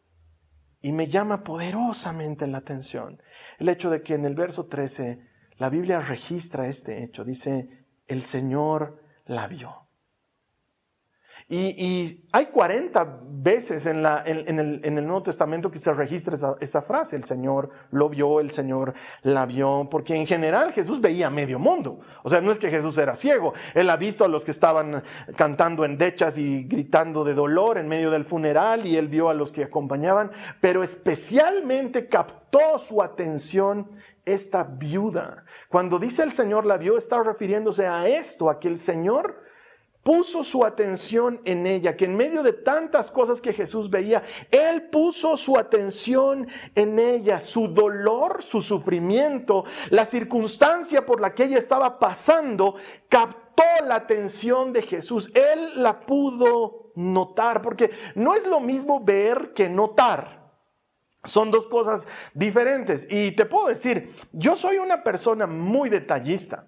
Y 0.82 0.92
me 0.92 1.06
llama 1.06 1.42
poderosamente 1.42 2.46
la 2.46 2.58
atención 2.58 3.22
el 3.58 3.70
hecho 3.70 3.88
de 3.88 4.02
que 4.02 4.12
en 4.12 4.26
el 4.26 4.34
verso 4.34 4.66
13 4.66 5.26
la 5.56 5.70
Biblia 5.70 6.00
registra 6.00 6.68
este 6.68 7.02
hecho. 7.02 7.24
Dice, 7.24 7.77
el 8.08 8.22
Señor 8.22 9.02
la 9.26 9.46
vio. 9.46 9.87
Y, 11.50 12.26
hay 12.30 12.46
40 12.46 13.20
veces 13.24 13.86
en, 13.86 14.04
el, 14.04 14.94
Nuevo 15.06 15.22
Testamento 15.22 15.70
que 15.70 15.78
se 15.78 15.94
registra 15.94 16.36
esa, 16.60 16.82
frase, 16.82 17.16
el 17.16 17.24
Señor 17.24 17.70
lo 17.90 18.10
vio, 18.10 18.40
el 18.40 18.50
Señor 18.50 18.92
la 19.22 19.46
vio, 19.46 19.88
porque 19.90 20.14
en 20.14 20.26
general 20.26 20.74
Jesús 20.74 21.00
veía 21.00 21.30
medio 21.30 21.58
mundo. 21.58 22.00
O 22.22 22.28
sea, 22.28 22.42
no 22.42 22.52
es 22.52 22.58
que 22.58 22.68
Jesús 22.68 22.98
era 22.98 23.16
ciego, 23.16 23.54
él 23.72 23.88
ha 23.88 23.96
visto 23.96 24.26
a 24.26 24.28
los 24.28 24.44
que 24.44 24.50
estaban 24.50 25.02
cantando 25.36 25.86
endechas 25.86 26.36
y 26.36 26.64
gritando 26.64 27.24
de 27.24 27.32
dolor 27.32 27.78
en 27.78 27.88
medio 27.88 28.10
del 28.10 28.26
funeral 28.26 28.86
y 28.86 28.96
él 28.96 29.08
vio 29.08 29.30
a 29.30 29.34
los 29.34 29.50
que 29.50 29.64
acompañaban, 29.64 30.30
pero 30.60 30.82
especialmente 30.82 32.08
captó 32.08 32.76
su 32.76 33.02
atención 33.02 33.90
esta 34.26 34.64
viuda. 34.64 35.44
Cuando 35.70 35.98
dice 35.98 36.24
el 36.24 36.32
Señor 36.32 36.66
la 36.66 36.76
vio, 36.76 36.98
está 36.98 37.22
refiriéndose 37.22 37.86
a 37.86 38.06
esto, 38.06 38.50
a 38.50 38.60
que 38.60 38.68
el 38.68 38.76
Señor 38.76 39.47
puso 40.08 40.42
su 40.42 40.64
atención 40.64 41.38
en 41.44 41.66
ella, 41.66 41.94
que 41.94 42.06
en 42.06 42.16
medio 42.16 42.42
de 42.42 42.54
tantas 42.54 43.10
cosas 43.10 43.42
que 43.42 43.52
Jesús 43.52 43.90
veía, 43.90 44.22
Él 44.50 44.88
puso 44.88 45.36
su 45.36 45.58
atención 45.58 46.48
en 46.74 46.98
ella, 46.98 47.40
su 47.40 47.68
dolor, 47.68 48.42
su 48.42 48.62
sufrimiento, 48.62 49.66
la 49.90 50.06
circunstancia 50.06 51.04
por 51.04 51.20
la 51.20 51.34
que 51.34 51.44
ella 51.44 51.58
estaba 51.58 51.98
pasando, 51.98 52.76
captó 53.10 53.62
la 53.86 53.96
atención 53.96 54.72
de 54.72 54.80
Jesús. 54.80 55.30
Él 55.34 55.82
la 55.82 56.00
pudo 56.00 56.90
notar, 56.94 57.60
porque 57.60 57.90
no 58.14 58.32
es 58.32 58.46
lo 58.46 58.60
mismo 58.60 59.04
ver 59.04 59.52
que 59.52 59.68
notar. 59.68 60.54
Son 61.22 61.50
dos 61.50 61.66
cosas 61.66 62.08
diferentes. 62.32 63.06
Y 63.10 63.32
te 63.32 63.44
puedo 63.44 63.68
decir, 63.68 64.16
yo 64.32 64.56
soy 64.56 64.78
una 64.78 65.04
persona 65.04 65.46
muy 65.46 65.90
detallista. 65.90 66.66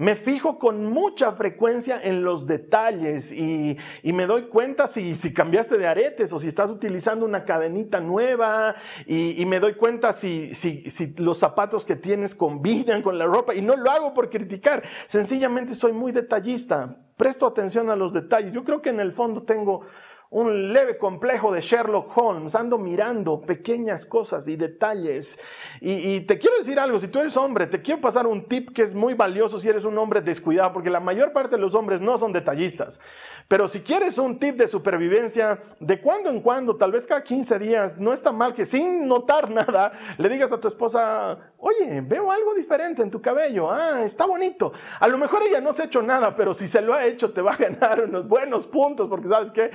Me 0.00 0.16
fijo 0.16 0.58
con 0.58 0.86
mucha 0.86 1.32
frecuencia 1.32 2.00
en 2.02 2.24
los 2.24 2.46
detalles 2.46 3.30
y, 3.32 3.76
me 4.02 4.24
doy 4.24 4.44
cuenta 4.44 4.86
si, 4.86 5.14
cambiaste 5.34 5.76
de 5.76 5.86
aretes 5.86 6.32
o 6.32 6.38
si 6.38 6.48
estás 6.48 6.70
utilizando 6.70 7.26
una 7.26 7.44
cadenita 7.44 8.00
nueva 8.00 8.76
y, 9.04 9.44
me 9.44 9.60
doy 9.60 9.74
cuenta 9.74 10.14
si, 10.14 10.54
si, 10.54 10.88
si 10.88 11.12
los 11.18 11.36
zapatos 11.36 11.84
que 11.84 11.96
tienes 11.96 12.34
combinan 12.34 13.02
con 13.02 13.18
la 13.18 13.26
ropa 13.26 13.54
y 13.54 13.60
no 13.60 13.76
lo 13.76 13.90
hago 13.90 14.14
por 14.14 14.30
criticar, 14.30 14.82
sencillamente 15.06 15.74
soy 15.74 15.92
muy 15.92 16.12
detallista, 16.12 16.96
presto 17.18 17.46
atención 17.46 17.90
a 17.90 17.96
los 17.96 18.14
detalles. 18.14 18.54
Yo 18.54 18.64
creo 18.64 18.80
que 18.80 18.88
en 18.88 19.00
el 19.00 19.12
fondo 19.12 19.42
tengo 19.42 19.82
un 20.32 20.72
leve 20.72 20.96
complejo 20.96 21.52
de 21.52 21.60
Sherlock 21.60 22.16
Holmes, 22.16 22.54
ando 22.54 22.78
mirando 22.78 23.40
pequeñas 23.40 24.06
cosas 24.06 24.46
y 24.46 24.54
detalles. 24.54 25.40
Y, 25.80 26.20
te 26.20 26.38
quiero 26.38 26.56
decir 26.56 26.78
algo, 26.78 27.00
si 27.00 27.08
tú 27.08 27.18
eres 27.18 27.36
hombre, 27.36 27.66
te 27.66 27.82
quiero 27.82 28.00
pasar 28.00 28.28
un 28.28 28.44
tip 28.44 28.72
que 28.72 28.82
es 28.82 28.94
muy 28.94 29.14
valioso 29.14 29.58
si 29.58 29.68
eres 29.68 29.84
un 29.84 29.98
hombre 29.98 30.20
descuidado, 30.20 30.72
porque 30.72 30.88
la 30.88 31.00
mayor 31.00 31.32
parte 31.32 31.56
de 31.56 31.62
los 31.62 31.74
hombres 31.74 32.00
no 32.00 32.16
son 32.16 32.32
detallistas. 32.32 33.00
Pero 33.48 33.66
si 33.66 33.80
quieres 33.80 34.18
un 34.18 34.38
tip 34.38 34.54
de 34.56 34.68
supervivencia, 34.68 35.58
de 35.80 36.00
cuando 36.00 36.30
en 36.30 36.40
cuando, 36.40 36.76
tal 36.76 36.92
vez 36.92 37.08
cada 37.08 37.24
15 37.24 37.58
días, 37.58 37.98
no 37.98 38.12
está 38.12 38.30
mal 38.30 38.54
que 38.54 38.66
sin 38.66 39.08
notar 39.08 39.50
nada, 39.50 39.90
le 40.16 40.28
digas 40.28 40.52
a 40.52 40.60
tu 40.60 40.68
esposa, 40.68 41.38
oye, 41.58 42.02
veo 42.02 42.30
algo 42.30 42.54
diferente 42.54 43.02
en 43.02 43.10
tu 43.10 43.20
cabello, 43.20 43.68
ah, 43.68 44.02
está 44.04 44.26
bonito. 44.26 44.72
A 45.00 45.08
lo 45.08 45.18
mejor 45.18 45.42
ella 45.42 45.60
no 45.60 45.72
se 45.72 45.82
ha 45.82 45.84
hecho 45.86 46.02
nada, 46.02 46.36
pero 46.36 46.54
si 46.54 46.68
se 46.68 46.80
lo 46.80 46.94
ha 46.94 47.04
hecho, 47.04 47.32
te 47.32 47.42
va 47.42 47.54
a 47.54 47.56
ganar 47.58 48.04
unos 48.04 48.28
buenos 48.28 48.68
puntos, 48.68 49.08
porque 49.08 49.26
sabes 49.26 49.50
que 49.50 49.72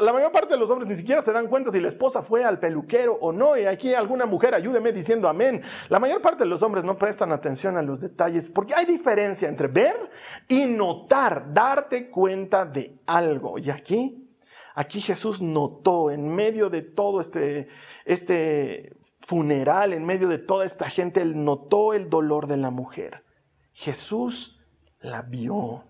la 0.00 0.12
mayor 0.12 0.32
parte 0.32 0.54
de 0.54 0.58
los 0.58 0.70
hombres 0.70 0.88
ni 0.88 0.96
siquiera 0.96 1.22
se 1.22 1.32
dan 1.32 1.48
cuenta 1.48 1.70
si 1.70 1.80
la 1.80 1.88
esposa 1.88 2.22
fue 2.22 2.44
al 2.44 2.58
peluquero 2.58 3.14
o 3.20 3.32
no. 3.32 3.56
Y 3.56 3.66
aquí 3.66 3.94
alguna 3.94 4.26
mujer 4.26 4.54
ayúdeme 4.54 4.92
diciendo 4.92 5.28
amén. 5.28 5.62
La 5.88 5.98
mayor 5.98 6.20
parte 6.20 6.44
de 6.44 6.50
los 6.50 6.62
hombres 6.62 6.84
no 6.84 6.96
prestan 6.96 7.32
atención 7.32 7.76
a 7.76 7.82
los 7.82 8.00
detalles 8.00 8.48
porque 8.48 8.74
hay 8.74 8.84
diferencia 8.84 9.48
entre 9.48 9.68
ver 9.68 10.10
y 10.48 10.66
notar, 10.66 11.52
darte 11.52 12.10
cuenta 12.10 12.64
de 12.64 13.00
algo. 13.06 13.58
Y 13.58 13.70
aquí, 13.70 14.28
aquí 14.74 15.00
Jesús 15.00 15.40
notó 15.40 16.10
en 16.10 16.28
medio 16.28 16.70
de 16.70 16.82
todo 16.82 17.20
este, 17.20 17.68
este 18.04 18.96
funeral, 19.20 19.92
en 19.92 20.04
medio 20.04 20.28
de 20.28 20.38
toda 20.38 20.64
esta 20.64 20.88
gente, 20.88 21.20
él 21.20 21.44
notó 21.44 21.94
el 21.94 22.08
dolor 22.08 22.46
de 22.46 22.56
la 22.56 22.70
mujer. 22.70 23.24
Jesús 23.72 24.60
la 25.00 25.22
vio 25.22 25.84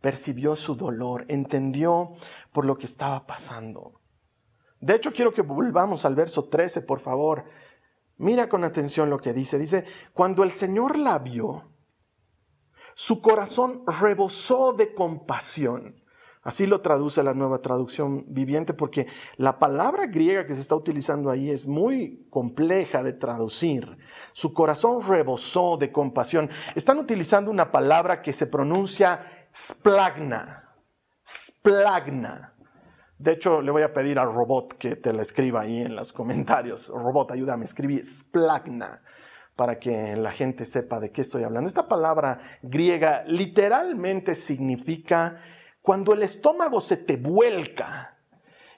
percibió 0.00 0.54
su 0.56 0.76
dolor, 0.76 1.24
entendió 1.28 2.12
por 2.58 2.64
lo 2.64 2.76
que 2.76 2.86
estaba 2.86 3.24
pasando. 3.24 4.00
De 4.80 4.96
hecho, 4.96 5.12
quiero 5.12 5.32
que 5.32 5.42
volvamos 5.42 6.04
al 6.04 6.16
verso 6.16 6.48
13, 6.48 6.82
por 6.82 6.98
favor. 6.98 7.44
Mira 8.16 8.48
con 8.48 8.64
atención 8.64 9.10
lo 9.10 9.20
que 9.20 9.32
dice. 9.32 9.60
Dice, 9.60 9.84
cuando 10.12 10.42
el 10.42 10.50
Señor 10.50 10.98
la 10.98 11.20
vio, 11.20 11.70
su 12.94 13.22
corazón 13.22 13.84
rebosó 14.00 14.72
de 14.72 14.92
compasión. 14.92 16.02
Así 16.42 16.66
lo 16.66 16.80
traduce 16.80 17.22
la 17.22 17.32
nueva 17.32 17.62
traducción 17.62 18.24
viviente 18.26 18.74
porque 18.74 19.06
la 19.36 19.60
palabra 19.60 20.06
griega 20.06 20.44
que 20.44 20.56
se 20.56 20.60
está 20.60 20.74
utilizando 20.74 21.30
ahí 21.30 21.50
es 21.50 21.68
muy 21.68 22.26
compleja 22.28 23.04
de 23.04 23.12
traducir. 23.12 23.98
Su 24.32 24.52
corazón 24.52 25.06
rebosó 25.06 25.76
de 25.76 25.92
compasión. 25.92 26.50
Están 26.74 26.98
utilizando 26.98 27.52
una 27.52 27.70
palabra 27.70 28.20
que 28.20 28.32
se 28.32 28.48
pronuncia 28.48 29.46
splagna. 29.54 30.67
Splagna. 31.28 32.54
De 33.18 33.32
hecho, 33.32 33.60
le 33.60 33.70
voy 33.70 33.82
a 33.82 33.92
pedir 33.92 34.18
al 34.18 34.32
robot 34.32 34.78
que 34.78 34.96
te 34.96 35.12
la 35.12 35.20
escriba 35.20 35.60
ahí 35.60 35.82
en 35.82 35.94
los 35.94 36.10
comentarios. 36.12 36.88
Robot, 36.88 37.32
ayúdame, 37.32 37.66
escribí 37.66 38.02
splagna 38.02 39.02
para 39.54 39.78
que 39.78 40.16
la 40.16 40.30
gente 40.30 40.64
sepa 40.64 41.00
de 41.00 41.10
qué 41.10 41.20
estoy 41.20 41.42
hablando. 41.42 41.68
Esta 41.68 41.86
palabra 41.86 42.40
griega 42.62 43.24
literalmente 43.26 44.34
significa 44.34 45.40
cuando 45.82 46.14
el 46.14 46.22
estómago 46.22 46.80
se 46.80 46.96
te 46.96 47.16
vuelca. 47.16 48.16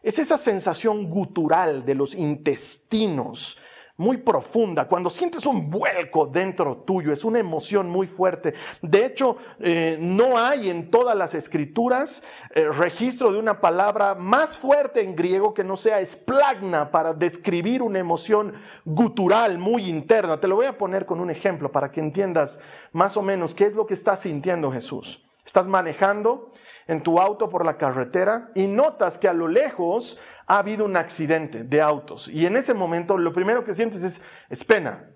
Es 0.03 0.19
esa 0.19 0.39
sensación 0.39 1.09
gutural 1.09 1.85
de 1.85 1.95
los 1.95 2.15
intestinos 2.15 3.59
muy 4.01 4.17
profunda, 4.17 4.89
cuando 4.89 5.11
sientes 5.11 5.45
un 5.45 5.69
vuelco 5.69 6.25
dentro 6.25 6.79
tuyo, 6.79 7.13
es 7.13 7.23
una 7.23 7.39
emoción 7.39 7.91
muy 7.91 8.07
fuerte. 8.07 8.55
De 8.81 9.05
hecho, 9.05 9.37
eh, 9.59 9.99
no 10.01 10.39
hay 10.39 10.71
en 10.71 10.91
todas 10.91 11.15
las 11.15 11.35
escrituras 11.35 12.23
eh, 12.55 12.67
registro 12.71 13.31
de 13.31 13.39
una 13.39 13.61
palabra 13.61 14.15
más 14.15 14.57
fuerte 14.57 15.03
en 15.03 15.15
griego 15.15 15.53
que 15.53 15.65
no 15.65 15.77
sea 15.77 16.01
esplagna 16.01 16.91
para 16.91 17.13
describir 17.13 17.83
una 17.83 17.99
emoción 17.99 18.55
gutural 18.87 19.59
muy 19.59 19.87
interna. 19.87 20.41
Te 20.41 20.49
lo 20.49 20.57
voy 20.57 20.67
a 20.67 20.79
poner 20.79 21.05
con 21.05 21.21
un 21.21 21.29
ejemplo 21.29 21.71
para 21.71 21.93
que 21.93 22.01
entiendas 22.01 22.59
más 22.93 23.19
o 23.19 23.23
menos 23.23 23.55
qué 23.55 23.67
es 23.67 23.75
lo 23.75 23.87
que 23.87 23.93
está 23.93 24.17
sintiendo 24.17 24.73
Jesús. 24.73 25.23
Estás 25.45 25.67
manejando 25.67 26.53
en 26.87 27.03
tu 27.03 27.21
auto 27.21 27.49
por 27.49 27.65
la 27.65 27.77
carretera 27.77 28.51
y 28.55 28.67
notas 28.67 29.19
que 29.19 29.29
a 29.29 29.33
lo 29.33 29.49
lejos 29.49 30.19
ha 30.47 30.59
habido 30.59 30.85
un 30.85 30.97
accidente 30.97 31.65
de 31.65 31.81
autos. 31.81 32.29
Y 32.29 32.47
en 32.47 32.57
ese 32.57 32.75
momento 32.75 33.17
lo 33.17 33.33
primero 33.33 33.65
que 33.65 33.75
sientes 33.75 34.21
es, 34.49 34.65
pena, 34.65 35.11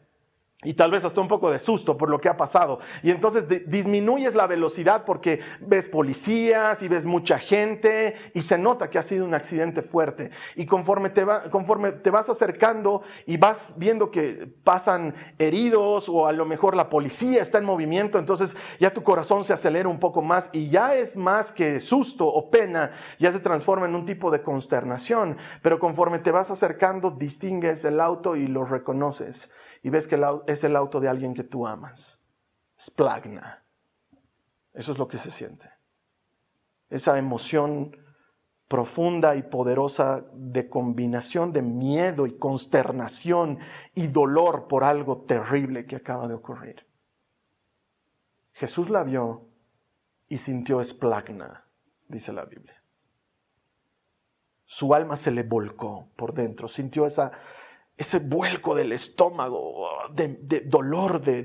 y 0.65 0.75
tal 0.75 0.91
vez 0.91 1.05
hasta 1.05 1.21
un 1.21 1.29
poco 1.29 1.51
de 1.51 1.59
susto 1.59 1.97
por 1.97 2.11
lo 2.11 2.21
que 2.21 2.29
ha 2.29 2.37
pasado. 2.37 2.79
Y 3.03 3.11
entonces 3.11 3.47
disminuyes 3.67 4.35
la 4.35 4.47
velocidad 4.47 5.05
porque 5.05 5.41
ves 5.61 5.89
policías 5.89 6.83
y 6.83 6.89
ves 6.89 7.05
mucha 7.05 7.39
gente 7.39 8.15
y 8.33 8.43
se 8.43 8.59
nota 8.59 8.91
que 8.91 8.99
ha 8.99 9.03
sido 9.03 9.25
un 9.25 9.35
accidente 9.35 9.83
fuerte. 9.83 10.31
Y 10.57 10.67
conforme 10.67 11.11
te, 11.11 11.25
conforme 11.51 11.93
te 11.93 12.11
vas 12.11 12.29
acercando 12.29 13.03
y 13.27 13.37
vas 13.37 13.73
viendo 13.77 14.11
que 14.11 14.49
pasan 14.65 15.15
heridos 15.39 16.09
o 16.09 16.27
a 16.27 16.33
lo 16.33 16.47
mejor 16.47 16.77
la 16.77 16.89
policía 16.89 17.43
está 17.43 17.59
en 17.59 17.65
movimiento, 17.65 18.19
entonces 18.19 18.57
ya 18.81 18.93
tu 18.93 19.03
corazón 19.03 19.45
se 19.45 19.53
acelera 19.53 19.89
un 19.89 20.01
poco 20.01 20.23
más 20.23 20.51
y 20.53 20.69
ya 20.69 20.95
es 20.95 21.17
más 21.17 21.53
que 21.53 21.81
susto 21.81 22.27
o 22.27 22.51
pena, 22.51 22.93
ya 23.19 23.33
se 23.33 23.41
transforma 23.41 23.87
en 23.87 23.95
un 23.95 24.05
tipo 24.05 24.31
de 24.31 24.43
consternación. 24.43 25.37
Pero 25.63 25.79
conforme 25.79 26.19
te 26.19 26.31
vas 26.31 26.51
acercando, 26.51 27.11
distingues 27.11 27.85
el 27.85 28.01
auto 28.01 28.37
y 28.37 28.47
lo 28.47 28.65
reconoces 28.65 29.51
y 29.85 29.91
ves 29.91 30.09
que 30.09 30.19
es 30.47 30.65
el 30.65 30.77
auto 30.77 30.99
de 30.99 31.09
alguien 31.09 31.35
que 31.35 31.45
tú 31.45 31.67
amas. 31.67 32.19
Splagna. 32.81 33.63
Eso 34.73 34.93
es 34.93 34.99
lo 34.99 35.07
que 35.07 35.19
se 35.19 35.31
siente. 35.31 35.71
Esa 36.89 37.19
emoción 37.19 37.95
profunda 38.67 39.37
y 39.37 39.43
poderosa 39.43 40.25
de 40.33 40.71
combinación 40.71 41.53
de 41.53 41.61
miedo 41.61 42.27
y 42.27 42.39
consternación 42.39 43.59
y 43.95 44.07
dolor 44.07 44.69
por 44.69 44.85
algo 44.85 45.19
terrible 45.19 45.85
que 45.85 45.97
acaba 45.97 46.27
de 46.29 46.35
ocurrir. 46.35 46.87
Jesús 48.55 48.89
la 48.89 49.05
vio 49.05 49.49
y 50.29 50.39
sintió 50.39 50.81
esplagna, 50.81 51.67
dice 52.09 52.33
la 52.33 52.47
Biblia. 52.47 52.83
Su 54.65 54.95
alma 54.95 55.19
se 55.19 55.31
le 55.31 55.43
volcó 55.43 56.09
por 56.17 56.33
dentro, 56.33 56.69
sintió 56.69 57.05
esa 57.05 57.33
ese 57.97 58.19
vuelco 58.19 58.75
del 58.75 58.93
estómago, 58.93 59.89
de, 60.13 60.63
dolor, 60.67 61.21
de, 61.21 61.45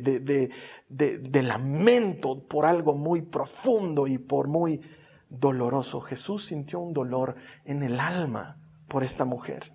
de, 0.89 1.43
lamento 1.43 2.47
por 2.47 2.65
algo 2.65 2.95
muy 2.95 3.21
profundo 3.21 4.07
y 4.07 4.17
por 4.17 4.47
muy 4.47 4.81
doloroso. 5.29 6.01
Jesús 6.01 6.45
sintió 6.45 6.79
un 6.79 6.93
dolor 6.93 7.35
en 7.65 7.83
el 7.83 7.99
alma 7.99 8.57
por 8.87 9.03
esta 9.03 9.25
mujer. 9.25 9.73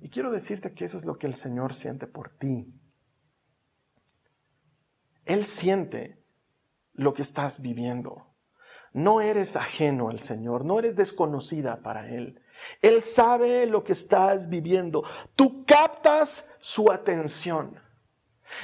Y 0.00 0.10
quiero 0.10 0.30
decirte 0.30 0.72
que 0.74 0.84
eso 0.84 0.96
es 0.96 1.04
lo 1.04 1.18
que 1.18 1.26
el 1.26 1.34
Señor 1.34 1.74
siente 1.74 2.06
por 2.06 2.30
ti. 2.30 2.72
Él 5.24 5.44
siente 5.44 6.22
lo 6.92 7.14
que 7.14 7.22
estás 7.22 7.60
viviendo. 7.60 8.32
No 8.92 9.20
eres 9.20 9.56
ajeno 9.56 10.08
al 10.08 10.20
Señor, 10.20 10.64
no 10.64 10.78
eres 10.78 10.94
desconocida 10.94 11.82
para 11.82 12.08
Él. 12.08 12.40
Él 12.82 13.02
sabe 13.02 13.66
lo 13.66 13.82
que 13.84 13.92
estás 13.92 14.48
viviendo. 14.48 15.04
Tú 15.34 15.64
captas 15.64 16.44
su 16.60 16.90
atención. 16.90 17.85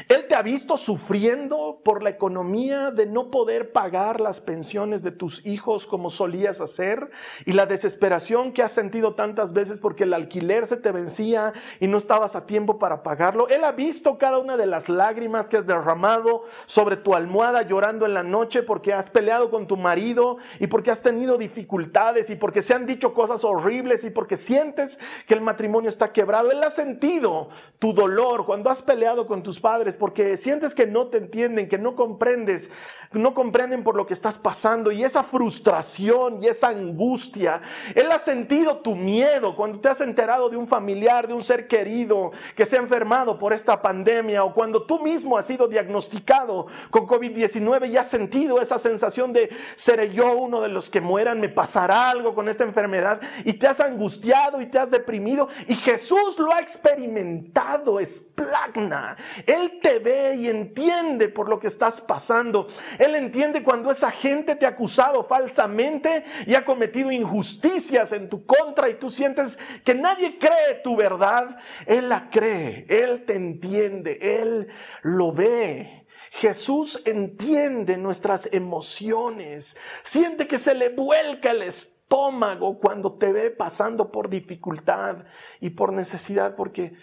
Él 0.08 0.26
te 0.28 0.34
ha 0.34 0.42
visto 0.42 0.76
sufriendo 0.76 1.80
por 1.84 2.02
la 2.02 2.10
economía 2.10 2.90
de 2.90 3.06
no 3.06 3.30
poder 3.30 3.72
pagar 3.72 4.20
las 4.20 4.40
pensiones 4.40 5.02
de 5.02 5.10
tus 5.10 5.44
hijos 5.44 5.86
como 5.86 6.08
solías 6.08 6.60
hacer 6.60 7.10
y 7.46 7.52
la 7.52 7.66
desesperación 7.66 8.52
que 8.52 8.62
has 8.62 8.72
sentido 8.72 9.14
tantas 9.14 9.52
veces 9.52 9.80
porque 9.80 10.04
el 10.04 10.14
alquiler 10.14 10.66
se 10.66 10.76
te 10.76 10.92
vencía 10.92 11.52
y 11.80 11.88
no 11.88 11.98
estabas 11.98 12.36
a 12.36 12.46
tiempo 12.46 12.78
para 12.78 13.02
pagarlo. 13.02 13.48
Él 13.48 13.64
ha 13.64 13.72
visto 13.72 14.18
cada 14.18 14.38
una 14.38 14.56
de 14.56 14.66
las 14.66 14.88
lágrimas 14.88 15.48
que 15.48 15.56
has 15.56 15.66
derramado 15.66 16.44
sobre 16.66 16.96
tu 16.96 17.14
almohada 17.14 17.62
llorando 17.62 18.06
en 18.06 18.14
la 18.14 18.22
noche 18.22 18.62
porque 18.62 18.92
has 18.92 19.10
peleado 19.10 19.50
con 19.50 19.66
tu 19.66 19.76
marido 19.76 20.38
y 20.60 20.68
porque 20.68 20.90
has 20.90 21.02
tenido 21.02 21.38
dificultades 21.38 22.30
y 22.30 22.36
porque 22.36 22.62
se 22.62 22.74
han 22.74 22.86
dicho 22.86 23.12
cosas 23.12 23.44
horribles 23.44 24.04
y 24.04 24.10
porque 24.10 24.36
sientes 24.36 24.98
que 25.26 25.34
el 25.34 25.40
matrimonio 25.40 25.88
está 25.88 26.12
quebrado. 26.12 26.50
Él 26.50 26.62
ha 26.62 26.70
sentido 26.70 27.48
tu 27.78 27.92
dolor 27.92 28.46
cuando 28.46 28.70
has 28.70 28.80
peleado 28.80 29.26
con 29.26 29.42
tus 29.42 29.58
padres 29.58 29.71
porque 29.98 30.36
sientes 30.36 30.74
que 30.74 30.86
no 30.86 31.06
te 31.06 31.18
entienden, 31.18 31.68
que 31.68 31.78
no 31.78 31.96
comprendes, 31.96 32.70
no 33.12 33.34
comprenden 33.34 33.82
por 33.82 33.96
lo 33.96 34.06
que 34.06 34.14
estás 34.14 34.38
pasando 34.38 34.92
y 34.92 35.02
esa 35.02 35.22
frustración 35.22 36.42
y 36.42 36.48
esa 36.48 36.68
angustia. 36.68 37.60
Él 37.94 38.10
ha 38.10 38.18
sentido 38.18 38.78
tu 38.78 38.94
miedo 38.94 39.56
cuando 39.56 39.80
te 39.80 39.88
has 39.88 40.00
enterado 40.00 40.48
de 40.50 40.56
un 40.56 40.68
familiar, 40.68 41.26
de 41.26 41.34
un 41.34 41.42
ser 41.42 41.68
querido 41.68 42.32
que 42.54 42.66
se 42.66 42.76
ha 42.76 42.80
enfermado 42.80 43.38
por 43.38 43.52
esta 43.52 43.80
pandemia 43.80 44.44
o 44.44 44.52
cuando 44.52 44.84
tú 44.84 45.00
mismo 45.00 45.38
has 45.38 45.46
sido 45.46 45.68
diagnosticado 45.68 46.66
con 46.90 47.06
COVID-19 47.06 47.90
y 47.90 47.96
has 47.96 48.08
sentido 48.08 48.60
esa 48.60 48.78
sensación 48.78 49.32
de 49.32 49.50
seré 49.76 50.10
yo 50.10 50.36
uno 50.36 50.60
de 50.60 50.68
los 50.68 50.90
que 50.90 51.00
mueran, 51.00 51.40
me 51.40 51.48
pasará 51.48 52.10
algo 52.10 52.34
con 52.34 52.48
esta 52.48 52.64
enfermedad 52.64 53.20
y 53.44 53.54
te 53.54 53.66
has 53.66 53.80
angustiado 53.80 54.60
y 54.60 54.66
te 54.66 54.78
has 54.78 54.90
deprimido 54.90 55.48
y 55.66 55.74
Jesús 55.74 56.38
lo 56.38 56.52
ha 56.52 56.60
experimentado, 56.60 58.00
es 58.00 58.20
plagna. 58.20 59.16
Él 59.46 59.61
él 59.62 59.80
te 59.80 59.98
ve 59.98 60.36
y 60.36 60.48
entiende 60.48 61.28
por 61.28 61.48
lo 61.48 61.58
que 61.58 61.66
estás 61.66 62.00
pasando. 62.00 62.66
Él 62.98 63.14
entiende 63.14 63.62
cuando 63.62 63.90
esa 63.90 64.10
gente 64.10 64.56
te 64.56 64.66
ha 64.66 64.70
acusado 64.70 65.24
falsamente 65.24 66.24
y 66.46 66.54
ha 66.54 66.64
cometido 66.64 67.10
injusticias 67.10 68.12
en 68.12 68.28
tu 68.28 68.44
contra 68.44 68.88
y 68.88 68.94
tú 68.94 69.10
sientes 69.10 69.58
que 69.84 69.94
nadie 69.94 70.38
cree 70.38 70.80
tu 70.82 70.96
verdad. 70.96 71.58
Él 71.86 72.08
la 72.08 72.30
cree, 72.30 72.86
Él 72.88 73.24
te 73.24 73.34
entiende, 73.34 74.18
Él 74.20 74.68
lo 75.02 75.32
ve. 75.32 76.06
Jesús 76.32 77.02
entiende 77.04 77.98
nuestras 77.98 78.48
emociones, 78.52 79.76
siente 80.02 80.46
que 80.46 80.56
se 80.56 80.74
le 80.74 80.88
vuelca 80.88 81.50
el 81.50 81.62
estómago 81.62 82.78
cuando 82.78 83.14
te 83.14 83.32
ve 83.32 83.50
pasando 83.50 84.10
por 84.10 84.30
dificultad 84.30 85.24
y 85.60 85.70
por 85.70 85.92
necesidad, 85.92 86.56
porque 86.56 86.94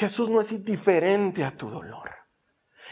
Jesús 0.00 0.30
no 0.30 0.40
es 0.40 0.50
indiferente 0.50 1.44
a 1.44 1.54
tu 1.54 1.68
dolor. 1.68 2.08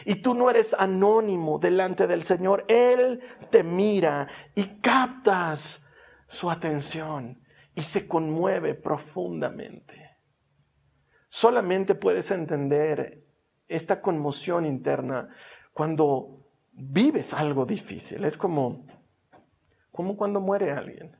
Y 0.05 0.21
tú 0.21 0.35
no 0.35 0.47
eres 0.47 0.75
anónimo 0.75 1.57
delante 1.57 2.05
del 2.05 2.21
Señor. 2.21 2.65
Él 2.67 3.19
te 3.49 3.63
mira 3.63 4.27
y 4.53 4.79
captas 4.79 5.83
su 6.27 6.51
atención 6.51 7.41
y 7.73 7.81
se 7.81 8.07
conmueve 8.07 8.75
profundamente. 8.75 10.19
Solamente 11.29 11.95
puedes 11.95 12.29
entender 12.29 13.25
esta 13.67 14.03
conmoción 14.03 14.67
interna 14.67 15.29
cuando 15.73 16.45
vives 16.73 17.33
algo 17.33 17.65
difícil. 17.65 18.23
Es 18.23 18.37
como, 18.37 18.85
como 19.91 20.15
cuando 20.15 20.41
muere 20.41 20.69
alguien. 20.73 21.17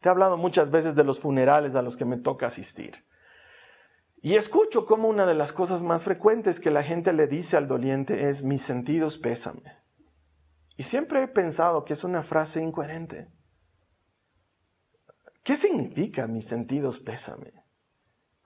Te 0.00 0.08
he 0.08 0.10
hablado 0.10 0.36
muchas 0.36 0.72
veces 0.72 0.96
de 0.96 1.04
los 1.04 1.20
funerales 1.20 1.76
a 1.76 1.82
los 1.82 1.96
que 1.96 2.04
me 2.04 2.16
toca 2.16 2.46
asistir. 2.46 3.04
Y 4.24 4.36
escucho 4.36 4.86
como 4.86 5.08
una 5.08 5.26
de 5.26 5.34
las 5.34 5.52
cosas 5.52 5.82
más 5.82 6.04
frecuentes 6.04 6.60
que 6.60 6.70
la 6.70 6.84
gente 6.84 7.12
le 7.12 7.26
dice 7.26 7.56
al 7.56 7.66
doliente 7.66 8.28
es 8.28 8.44
mis 8.44 8.62
sentidos 8.62 9.18
pésame. 9.18 9.82
Y 10.76 10.84
siempre 10.84 11.24
he 11.24 11.28
pensado 11.28 11.84
que 11.84 11.92
es 11.92 12.04
una 12.04 12.22
frase 12.22 12.62
incoherente. 12.62 13.28
¿Qué 15.42 15.56
significa 15.56 16.28
mis 16.28 16.46
sentidos 16.46 17.00
pésame? 17.00 17.52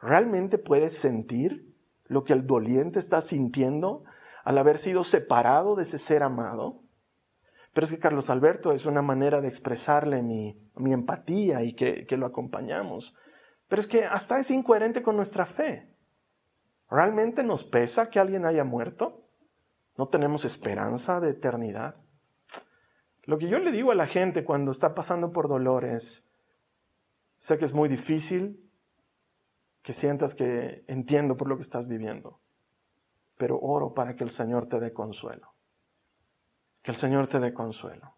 ¿Realmente 0.00 0.56
puedes 0.56 0.96
sentir 0.96 1.76
lo 2.06 2.24
que 2.24 2.32
el 2.32 2.46
doliente 2.46 2.98
está 2.98 3.20
sintiendo 3.20 4.04
al 4.44 4.56
haber 4.56 4.78
sido 4.78 5.04
separado 5.04 5.76
de 5.76 5.82
ese 5.82 5.98
ser 5.98 6.22
amado? 6.22 6.80
Pero 7.74 7.84
es 7.84 7.92
que 7.92 7.98
Carlos 7.98 8.30
Alberto 8.30 8.72
es 8.72 8.86
una 8.86 9.02
manera 9.02 9.42
de 9.42 9.48
expresarle 9.48 10.22
mi, 10.22 10.58
empatía 10.74 11.62
y 11.64 11.74
que 11.74 12.16
lo 12.16 12.24
acompañamos. 12.24 13.14
Pero 13.68 13.80
es 13.80 13.88
que 13.88 14.04
hasta 14.04 14.38
es 14.38 14.50
incoherente 14.50 15.02
con 15.02 15.16
nuestra 15.16 15.46
fe. 15.46 15.88
¿Realmente 16.90 17.42
nos 17.42 17.64
pesa 17.64 18.10
que 18.10 18.20
alguien 18.20 18.44
haya 18.44 18.64
muerto? 18.64 19.24
¿No 19.96 20.08
tenemos 20.08 20.44
esperanza 20.44 21.20
de 21.20 21.30
eternidad? 21.30 21.96
Lo 23.24 23.38
que 23.38 23.48
yo 23.48 23.58
le 23.58 23.72
digo 23.72 23.90
a 23.90 23.96
la 23.96 24.06
gente 24.06 24.44
cuando 24.44 24.70
está 24.70 24.94
pasando 24.94 25.32
por 25.32 25.48
dolor 25.48 25.84
es, 25.84 26.28
sé 27.38 27.58
que 27.58 27.64
es 27.64 27.72
muy 27.72 27.88
difícil, 27.88 28.70
que 29.82 29.92
sientas 29.92 30.34
que 30.34 30.84
entiendo 30.86 31.36
por 31.36 31.48
lo 31.48 31.56
que 31.56 31.62
estás 31.62 31.88
viviendo, 31.88 32.40
pero 33.36 33.58
oro 33.58 33.94
para 33.94 34.14
que 34.14 34.22
el 34.22 34.30
Señor 34.30 34.66
te 34.66 34.78
dé 34.78 34.92
consuelo. 34.92 35.54
Que 36.82 36.92
el 36.92 36.96
Señor 36.96 37.26
te 37.26 37.40
dé 37.40 37.52
consuelo. 37.52 38.14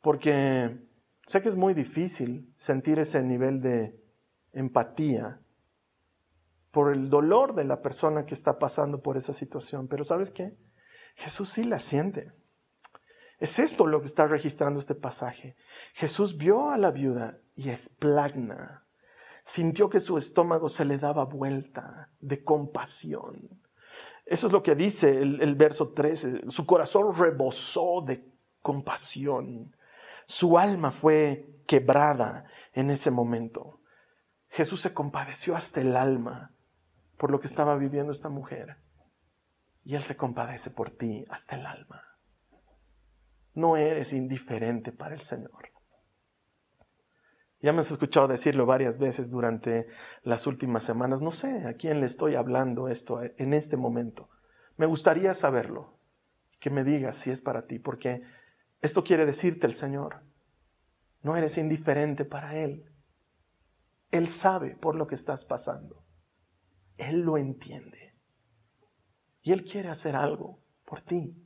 Porque 0.00 0.78
sé 1.28 1.42
que 1.42 1.50
es 1.50 1.56
muy 1.56 1.74
difícil 1.74 2.50
sentir 2.56 2.98
ese 2.98 3.22
nivel 3.22 3.60
de 3.60 3.94
empatía 4.52 5.40
por 6.70 6.90
el 6.90 7.10
dolor 7.10 7.54
de 7.54 7.64
la 7.64 7.82
persona 7.82 8.24
que 8.24 8.32
está 8.32 8.58
pasando 8.58 9.02
por 9.02 9.18
esa 9.18 9.34
situación. 9.34 9.88
Pero 9.88 10.04
¿sabes 10.04 10.30
qué? 10.30 10.56
Jesús 11.16 11.50
sí 11.50 11.64
la 11.64 11.80
siente. 11.80 12.32
Es 13.38 13.58
esto 13.58 13.86
lo 13.86 14.00
que 14.00 14.06
está 14.06 14.26
registrando 14.26 14.80
este 14.80 14.94
pasaje. 14.94 15.54
Jesús 15.92 16.38
vio 16.38 16.70
a 16.70 16.78
la 16.78 16.90
viuda 16.90 17.38
y 17.54 17.68
esplagna. 17.68 18.86
Sintió 19.44 19.90
que 19.90 20.00
su 20.00 20.16
estómago 20.16 20.70
se 20.70 20.86
le 20.86 20.96
daba 20.96 21.26
vuelta 21.26 22.10
de 22.20 22.42
compasión. 22.42 23.60
Eso 24.24 24.46
es 24.46 24.52
lo 24.52 24.62
que 24.62 24.74
dice 24.74 25.20
el, 25.20 25.42
el 25.42 25.56
verso 25.56 25.90
13. 25.90 26.50
Su 26.50 26.64
corazón 26.64 27.14
rebosó 27.14 28.02
de 28.02 28.24
compasión. 28.62 29.74
Su 30.30 30.58
alma 30.58 30.90
fue 30.90 31.48
quebrada 31.66 32.44
en 32.74 32.90
ese 32.90 33.10
momento. 33.10 33.80
Jesús 34.50 34.82
se 34.82 34.92
compadeció 34.92 35.56
hasta 35.56 35.80
el 35.80 35.96
alma 35.96 36.54
por 37.16 37.30
lo 37.30 37.40
que 37.40 37.46
estaba 37.46 37.76
viviendo 37.76 38.12
esta 38.12 38.28
mujer. 38.28 38.76
Y 39.84 39.94
Él 39.94 40.02
se 40.02 40.18
compadece 40.18 40.68
por 40.68 40.90
ti 40.90 41.24
hasta 41.30 41.56
el 41.56 41.64
alma. 41.64 42.02
No 43.54 43.78
eres 43.78 44.12
indiferente 44.12 44.92
para 44.92 45.14
el 45.14 45.22
Señor. 45.22 45.72
Ya 47.62 47.72
me 47.72 47.80
has 47.80 47.90
escuchado 47.90 48.28
decirlo 48.28 48.66
varias 48.66 48.98
veces 48.98 49.30
durante 49.30 49.86
las 50.24 50.46
últimas 50.46 50.84
semanas. 50.84 51.22
No 51.22 51.32
sé 51.32 51.66
a 51.66 51.72
quién 51.72 52.00
le 52.00 52.06
estoy 52.06 52.34
hablando 52.34 52.88
esto 52.88 53.22
en 53.22 53.54
este 53.54 53.78
momento. 53.78 54.28
Me 54.76 54.84
gustaría 54.84 55.32
saberlo. 55.32 55.96
Que 56.60 56.68
me 56.68 56.84
digas 56.84 57.16
si 57.16 57.30
es 57.30 57.40
para 57.40 57.66
ti, 57.66 57.78
porque 57.78 58.22
esto 58.80 59.02
quiere 59.02 59.26
decirte 59.26 59.66
el 59.66 59.74
Señor. 59.74 60.22
No 61.22 61.36
eres 61.36 61.58
indiferente 61.58 62.24
para 62.24 62.56
Él. 62.56 62.84
Él 64.10 64.28
sabe 64.28 64.76
por 64.76 64.94
lo 64.94 65.06
que 65.06 65.16
estás 65.16 65.44
pasando. 65.44 66.04
Él 66.96 67.20
lo 67.20 67.36
entiende. 67.36 68.14
Y 69.42 69.52
Él 69.52 69.64
quiere 69.64 69.88
hacer 69.88 70.16
algo 70.16 70.62
por 70.84 71.00
ti. 71.00 71.36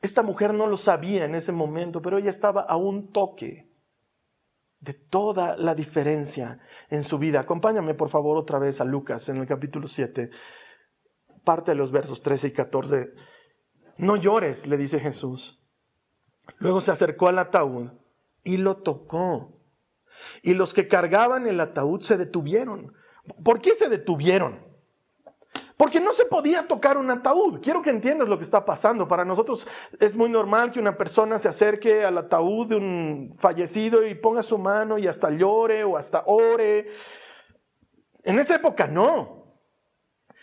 Esta 0.00 0.22
mujer 0.22 0.54
no 0.54 0.66
lo 0.66 0.76
sabía 0.76 1.24
en 1.24 1.34
ese 1.34 1.52
momento, 1.52 2.00
pero 2.00 2.18
ella 2.18 2.30
estaba 2.30 2.62
a 2.62 2.76
un 2.76 3.12
toque 3.12 3.70
de 4.78 4.94
toda 4.94 5.56
la 5.56 5.74
diferencia 5.74 6.58
en 6.88 7.04
su 7.04 7.18
vida. 7.18 7.40
Acompáñame 7.40 7.94
por 7.94 8.08
favor 8.08 8.38
otra 8.38 8.58
vez 8.58 8.80
a 8.80 8.84
Lucas 8.84 9.28
en 9.28 9.36
el 9.38 9.46
capítulo 9.46 9.88
7, 9.88 10.30
parte 11.44 11.72
de 11.72 11.76
los 11.76 11.92
versos 11.92 12.22
13 12.22 12.48
y 12.48 12.52
14. 12.52 13.12
No 13.98 14.16
llores, 14.16 14.66
le 14.66 14.78
dice 14.78 14.98
Jesús. 14.98 15.59
Luego 16.60 16.80
se 16.80 16.92
acercó 16.92 17.28
al 17.28 17.38
ataúd 17.38 17.88
y 18.44 18.58
lo 18.58 18.76
tocó. 18.76 19.58
Y 20.42 20.54
los 20.54 20.74
que 20.74 20.88
cargaban 20.88 21.46
el 21.46 21.58
ataúd 21.58 22.02
se 22.02 22.16
detuvieron. 22.16 22.94
¿Por 23.42 23.60
qué 23.60 23.74
se 23.74 23.88
detuvieron? 23.88 24.70
Porque 25.78 26.00
no 26.00 26.12
se 26.12 26.26
podía 26.26 26.68
tocar 26.68 26.98
un 26.98 27.10
ataúd. 27.10 27.62
Quiero 27.62 27.80
que 27.80 27.88
entiendas 27.88 28.28
lo 28.28 28.36
que 28.36 28.44
está 28.44 28.66
pasando. 28.66 29.08
Para 29.08 29.24
nosotros 29.24 29.66
es 29.98 30.14
muy 30.14 30.28
normal 30.28 30.70
que 30.70 30.78
una 30.78 30.98
persona 30.98 31.38
se 31.38 31.48
acerque 31.48 32.04
al 32.04 32.18
ataúd 32.18 32.66
de 32.66 32.76
un 32.76 33.34
fallecido 33.38 34.06
y 34.06 34.14
ponga 34.14 34.42
su 34.42 34.58
mano 34.58 34.98
y 34.98 35.06
hasta 35.06 35.30
llore 35.30 35.82
o 35.84 35.96
hasta 35.96 36.24
ore. 36.26 36.88
En 38.22 38.38
esa 38.38 38.56
época 38.56 38.86
no. 38.86 39.56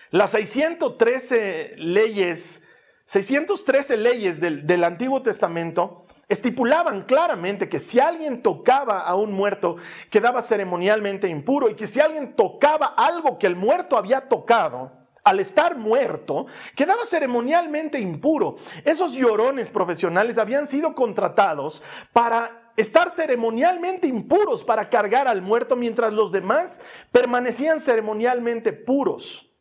Las 0.10 0.32
613 0.32 1.75
leyes, 1.77 2.63
613 3.06 3.97
leyes 3.97 4.39
del, 4.39 4.65
del 4.65 4.84
Antiguo 4.84 5.21
Testamento 5.21 6.07
estipulaban 6.29 7.03
claramente 7.03 7.69
que 7.69 7.79
si 7.79 7.99
alguien 7.99 8.41
tocaba 8.41 8.99
a 8.99 9.15
un 9.15 9.31
muerto 9.31 9.77
quedaba 10.09 10.41
ceremonialmente 10.41 11.29
impuro 11.29 11.69
y 11.69 11.75
que 11.75 11.87
si 11.87 11.99
alguien 11.99 12.35
tocaba 12.35 12.87
algo 12.97 13.37
que 13.37 13.47
el 13.47 13.55
muerto 13.55 13.97
había 13.97 14.27
tocado, 14.27 14.91
al 15.23 15.41
estar 15.41 15.77
muerto, 15.77 16.45
quedaba 16.73 17.05
ceremonialmente 17.05 17.99
impuro. 17.99 18.55
Esos 18.85 19.11
llorones 19.11 19.69
profesionales 19.69 20.37
habían 20.37 20.67
sido 20.67 20.95
contratados 20.95 21.83
para 22.13 22.71
estar 22.77 23.09
ceremonialmente 23.09 24.07
impuros, 24.07 24.63
para 24.63 24.89
cargar 24.89 25.27
al 25.27 25.41
muerto, 25.41 25.75
mientras 25.75 26.13
los 26.13 26.31
demás 26.31 26.79
permanecían 27.11 27.81
ceremonialmente 27.81 28.71
puros. 28.71 29.51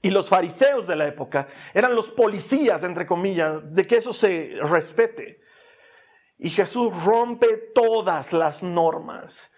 Y 0.00 0.10
los 0.10 0.28
fariseos 0.28 0.86
de 0.86 0.94
la 0.94 1.08
época 1.08 1.48
eran 1.74 1.96
los 1.96 2.08
policías, 2.08 2.84
entre 2.84 3.04
comillas, 3.04 3.74
de 3.74 3.84
que 3.84 3.96
eso 3.96 4.12
se 4.12 4.58
respete. 4.62 5.40
Y 6.38 6.50
Jesús 6.50 6.92
rompe 7.04 7.72
todas 7.74 8.32
las 8.32 8.62
normas. 8.62 9.52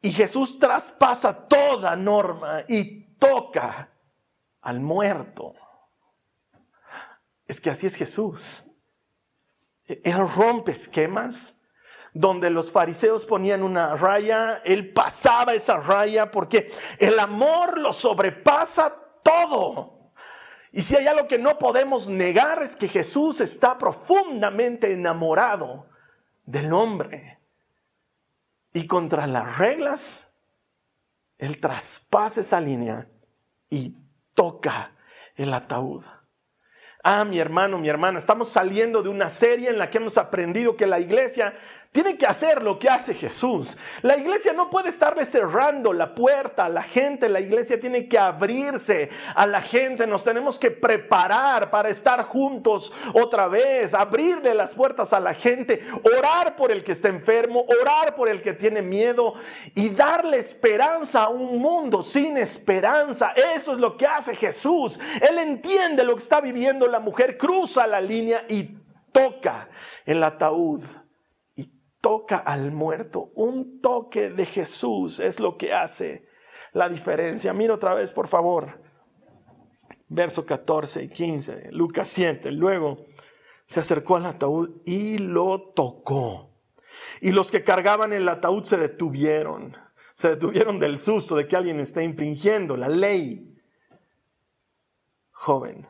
Y 0.00 0.12
Jesús 0.12 0.58
traspasa 0.58 1.46
toda 1.46 1.94
norma 1.94 2.64
y 2.66 3.14
toca 3.14 3.88
al 4.60 4.80
muerto. 4.80 5.54
Es 7.46 7.60
que 7.60 7.70
así 7.70 7.86
es 7.86 7.94
Jesús. 7.94 8.64
Él 9.86 10.28
rompe 10.36 10.72
esquemas 10.72 11.60
donde 12.12 12.50
los 12.50 12.70
fariseos 12.70 13.24
ponían 13.24 13.62
una 13.62 13.96
raya, 13.96 14.60
él 14.64 14.92
pasaba 14.92 15.54
esa 15.54 15.78
raya 15.78 16.30
porque 16.30 16.70
el 16.98 17.18
amor 17.18 17.78
lo 17.78 17.92
sobrepasa 17.92 18.94
todo. 19.22 20.12
Y 20.72 20.82
si 20.82 20.96
hay 20.96 21.06
algo 21.06 21.28
que 21.28 21.38
no 21.38 21.58
podemos 21.58 22.08
negar 22.08 22.62
es 22.62 22.74
que 22.74 22.88
Jesús 22.88 23.40
está 23.40 23.78
profundamente 23.78 24.90
enamorado 24.90 25.86
del 26.44 26.72
hombre. 26.72 27.38
Y 28.72 28.86
contra 28.86 29.26
las 29.26 29.58
reglas, 29.58 30.32
él 31.38 31.60
traspasa 31.60 32.40
esa 32.40 32.60
línea 32.60 33.08
y 33.68 33.96
toca 34.34 34.92
el 35.36 35.52
ataúd. 35.52 36.04
Ah, 37.04 37.24
mi 37.24 37.38
hermano, 37.38 37.78
mi 37.78 37.88
hermana, 37.88 38.18
estamos 38.18 38.48
saliendo 38.50 39.02
de 39.02 39.08
una 39.08 39.28
serie 39.28 39.68
en 39.68 39.76
la 39.76 39.90
que 39.90 39.98
hemos 39.98 40.16
aprendido 40.18 40.76
que 40.76 40.86
la 40.86 41.00
iglesia 41.00 41.54
tiene 41.92 42.16
que 42.16 42.24
hacer 42.26 42.62
lo 42.62 42.78
que 42.78 42.88
hace 42.88 43.12
Jesús. 43.14 43.76
La 44.00 44.16
iglesia 44.16 44.54
no 44.54 44.70
puede 44.70 44.88
estarle 44.88 45.26
cerrando 45.26 45.92
la 45.92 46.14
puerta 46.14 46.64
a 46.64 46.70
la 46.70 46.82
gente, 46.82 47.28
la 47.28 47.40
iglesia 47.40 47.78
tiene 47.78 48.08
que 48.08 48.18
abrirse 48.18 49.10
a 49.34 49.46
la 49.46 49.60
gente, 49.60 50.06
nos 50.06 50.24
tenemos 50.24 50.58
que 50.58 50.70
preparar 50.70 51.70
para 51.70 51.90
estar 51.90 52.22
juntos 52.24 52.94
otra 53.12 53.46
vez, 53.46 53.92
abrirle 53.92 54.54
las 54.54 54.74
puertas 54.74 55.12
a 55.12 55.20
la 55.20 55.34
gente, 55.34 55.86
orar 56.18 56.56
por 56.56 56.72
el 56.72 56.82
que 56.82 56.92
está 56.92 57.08
enfermo, 57.08 57.66
orar 57.82 58.16
por 58.16 58.30
el 58.30 58.40
que 58.40 58.54
tiene 58.54 58.80
miedo 58.80 59.34
y 59.74 59.90
darle 59.90 60.38
esperanza 60.38 61.24
a 61.24 61.28
un 61.28 61.58
mundo 61.58 62.02
sin 62.02 62.38
esperanza. 62.38 63.34
Eso 63.54 63.72
es 63.72 63.78
lo 63.78 63.98
que 63.98 64.06
hace 64.06 64.34
Jesús. 64.34 64.98
Él 65.20 65.38
entiende 65.38 66.04
lo 66.04 66.14
que 66.14 66.22
está 66.22 66.40
viviendo 66.40 66.86
la 66.86 67.00
mujer, 67.00 67.36
cruza 67.36 67.86
la 67.86 68.00
línea 68.00 68.46
y 68.48 68.78
toca 69.12 69.68
el 70.06 70.24
ataúd 70.24 70.82
toca 72.02 72.36
al 72.36 72.72
muerto. 72.72 73.30
Un 73.34 73.80
toque 73.80 74.28
de 74.28 74.44
Jesús 74.44 75.20
es 75.20 75.40
lo 75.40 75.56
que 75.56 75.72
hace 75.72 76.26
la 76.72 76.90
diferencia. 76.90 77.54
Mira 77.54 77.72
otra 77.72 77.94
vez, 77.94 78.12
por 78.12 78.28
favor. 78.28 78.82
Verso 80.08 80.44
14 80.44 81.04
y 81.04 81.08
15, 81.08 81.68
Lucas 81.70 82.08
7. 82.08 82.50
Luego 82.50 82.98
se 83.64 83.80
acercó 83.80 84.16
al 84.16 84.26
ataúd 84.26 84.82
y 84.84 85.16
lo 85.16 85.72
tocó. 85.74 86.50
Y 87.22 87.32
los 87.32 87.50
que 87.50 87.64
cargaban 87.64 88.12
el 88.12 88.28
ataúd 88.28 88.64
se 88.64 88.76
detuvieron. 88.76 89.74
Se 90.14 90.30
detuvieron 90.30 90.78
del 90.78 90.98
susto 90.98 91.36
de 91.36 91.48
que 91.48 91.56
alguien 91.56 91.80
está 91.80 92.02
infringiendo 92.02 92.76
la 92.76 92.88
ley. 92.88 93.56
Joven, 95.30 95.88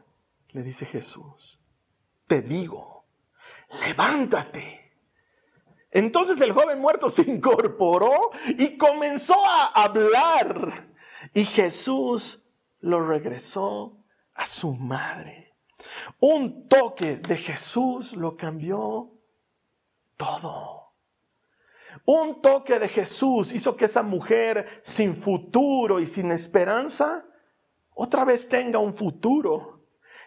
le 0.50 0.62
dice 0.62 0.86
Jesús, 0.86 1.60
te 2.26 2.42
digo, 2.42 3.06
levántate 3.86 4.81
entonces 5.92 6.40
el 6.40 6.52
joven 6.52 6.80
muerto 6.80 7.10
se 7.10 7.22
incorporó 7.22 8.30
y 8.58 8.76
comenzó 8.78 9.36
a 9.46 9.66
hablar. 9.84 10.88
y 11.34 11.44
Jesús 11.44 12.42
lo 12.80 13.06
regresó 13.06 13.96
a 14.34 14.46
su 14.46 14.72
madre. 14.72 15.54
Un 16.18 16.68
toque 16.68 17.16
de 17.16 17.36
Jesús 17.36 18.12
lo 18.14 18.36
cambió 18.36 19.12
todo. 20.16 20.92
Un 22.04 22.40
toque 22.40 22.78
de 22.78 22.88
Jesús 22.88 23.52
hizo 23.52 23.76
que 23.76 23.84
esa 23.84 24.02
mujer 24.02 24.80
sin 24.82 25.14
futuro 25.14 26.00
y 26.00 26.06
sin 26.06 26.32
esperanza 26.32 27.24
otra 27.94 28.24
vez 28.24 28.48
tenga 28.48 28.78
un 28.78 28.94
futuro 28.94 29.81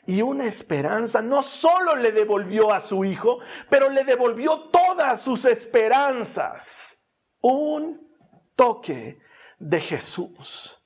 y 0.05 0.21
una 0.21 0.45
esperanza. 0.45 1.21
No 1.21 1.41
solo 1.41 1.95
le 1.95 2.11
devolvió 2.11 2.71
a 2.71 2.79
su 2.79 3.03
hijo, 3.03 3.39
pero 3.69 3.89
le 3.89 4.03
devolvió 4.03 4.69
todas 4.69 5.21
sus 5.21 5.45
esperanzas. 5.45 7.03
Un 7.41 8.09
toque 8.55 9.19
de 9.59 9.79
Jesús. 9.79 10.77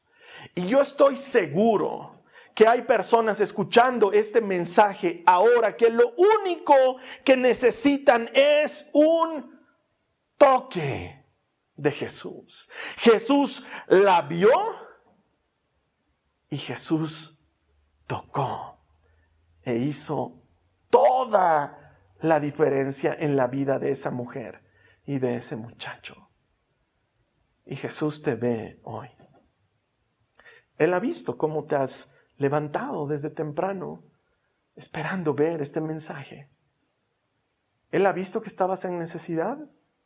Y 0.56 0.68
yo 0.68 0.82
estoy 0.82 1.16
seguro 1.16 2.24
que 2.56 2.68
hay 2.68 2.82
personas 2.82 3.40
escuchando 3.40 4.12
este 4.12 4.42
mensaje 4.42 5.24
ahora 5.26 5.78
que 5.78 5.90
lo 5.90 6.14
único 6.18 6.98
que 7.24 7.38
necesitan 7.38 8.30
es 8.34 8.90
un 8.92 9.60
toque 10.38 11.26
de 11.76 11.92
Jesús. 11.92 12.70
Jesús 12.98 13.64
la 13.88 14.22
vio 14.24 14.52
y 16.50 16.58
Jesús 16.58 17.40
tocó 18.08 18.79
e 19.64 19.76
hizo 19.78 20.42
toda 20.90 21.96
la 22.22 22.40
diferencia 22.40 23.16
en 23.18 23.36
la 23.36 23.48
vida 23.48 23.80
de 23.80 23.92
esa 23.92 24.12
mujer 24.12 24.64
y 25.06 25.20
de 25.20 25.36
ese 25.36 25.56
muchacho. 25.56 26.30
Y 27.66 27.76
Jesús 27.76 28.22
te 28.22 28.36
ve 28.36 28.80
hoy. 28.84 29.10
Él 30.78 30.94
ha 30.94 31.00
visto 31.00 31.38
cómo 31.38 31.66
te 31.66 31.76
has 31.76 32.14
levantado 32.38 33.06
desde 33.08 33.30
temprano 33.30 34.04
esperando 34.76 35.34
ver 35.34 35.62
este 35.62 35.82
mensaje. 35.82 36.50
Él 37.92 38.06
ha 38.06 38.14
visto 38.14 38.42
que 38.42 38.50
estabas 38.50 38.86
en 38.86 38.98
necesidad 38.98 39.58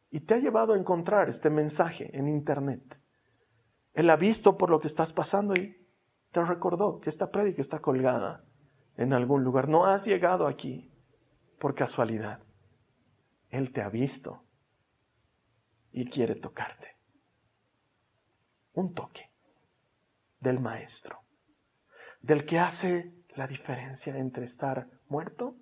y 0.09 0.21
te 0.21 0.35
ha 0.35 0.37
llevado 0.37 0.73
a 0.73 0.77
encontrar 0.77 1.29
este 1.29 1.49
mensaje 1.49 2.17
en 2.17 2.27
internet. 2.27 2.99
Él 3.93 4.09
ha 4.09 4.15
visto 4.15 4.57
por 4.57 4.69
lo 4.69 4.79
que 4.79 4.87
estás 4.87 5.13
pasando 5.13 5.53
y 5.53 5.87
te 6.31 6.43
recordó 6.43 6.99
que 6.99 7.09
esta 7.09 7.31
prédica 7.31 7.61
está 7.61 7.79
colgada 7.79 8.43
en 8.97 9.13
algún 9.13 9.43
lugar. 9.43 9.69
No 9.69 9.85
has 9.85 10.05
llegado 10.05 10.47
aquí 10.47 10.91
por 11.59 11.75
casualidad. 11.75 12.39
Él 13.49 13.71
te 13.71 13.81
ha 13.81 13.89
visto 13.89 14.43
y 15.91 16.09
quiere 16.09 16.35
tocarte. 16.35 16.97
Un 18.73 18.93
toque 18.93 19.29
del 20.39 20.59
maestro, 20.59 21.21
del 22.21 22.45
que 22.45 22.59
hace 22.59 23.13
la 23.35 23.47
diferencia 23.47 24.17
entre 24.17 24.45
estar 24.45 24.89
muerto 25.07 25.55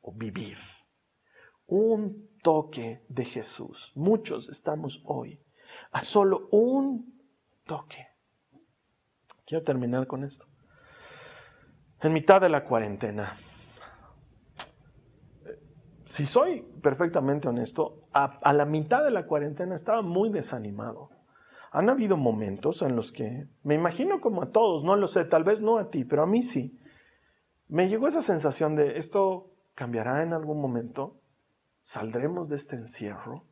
o 0.00 0.12
vivir. 0.12 0.58
Un 1.66 2.28
toque 2.42 3.04
de 3.08 3.24
Jesús. 3.24 3.92
Muchos 3.94 4.48
estamos 4.48 5.00
hoy 5.04 5.40
a 5.92 6.00
solo 6.00 6.48
un 6.50 7.20
toque. 7.64 8.06
Quiero 9.46 9.64
terminar 9.64 10.06
con 10.06 10.24
esto. 10.24 10.46
En 12.04 12.12
mitad 12.12 12.38
de 12.38 12.50
la 12.50 12.66
cuarentena, 12.66 13.34
si 16.04 16.26
soy 16.26 16.60
perfectamente 16.82 17.48
honesto, 17.48 18.02
a, 18.12 18.52
la 18.52 18.66
mitad 18.66 19.02
de 19.02 19.10
la 19.10 19.26
cuarentena 19.26 19.74
estaba 19.74 20.02
muy 20.02 20.28
desanimado. 20.28 21.08
Han 21.72 21.88
habido 21.88 22.18
momentos 22.18 22.82
en 22.82 22.94
los 22.94 23.10
que, 23.10 23.48
me 23.62 23.74
imagino 23.74 24.20
como 24.20 24.42
a 24.42 24.52
todos, 24.52 24.84
no 24.84 24.96
lo 24.96 25.08
sé, 25.08 25.24
tal 25.24 25.44
vez 25.44 25.62
no 25.62 25.78
a 25.78 25.88
ti, 25.88 26.04
pero 26.04 26.22
a 26.22 26.26
mí 26.26 26.42
sí, 26.42 26.78
me 27.68 27.88
llegó 27.88 28.06
esa 28.06 28.20
sensación 28.20 28.76
de 28.76 28.98
esto 28.98 29.50
cambiará 29.74 30.22
en 30.22 30.34
algún 30.34 30.60
momento, 30.60 31.16
saldremos 31.84 32.50
de 32.50 32.56
este 32.56 32.76
encierro. 32.76 33.44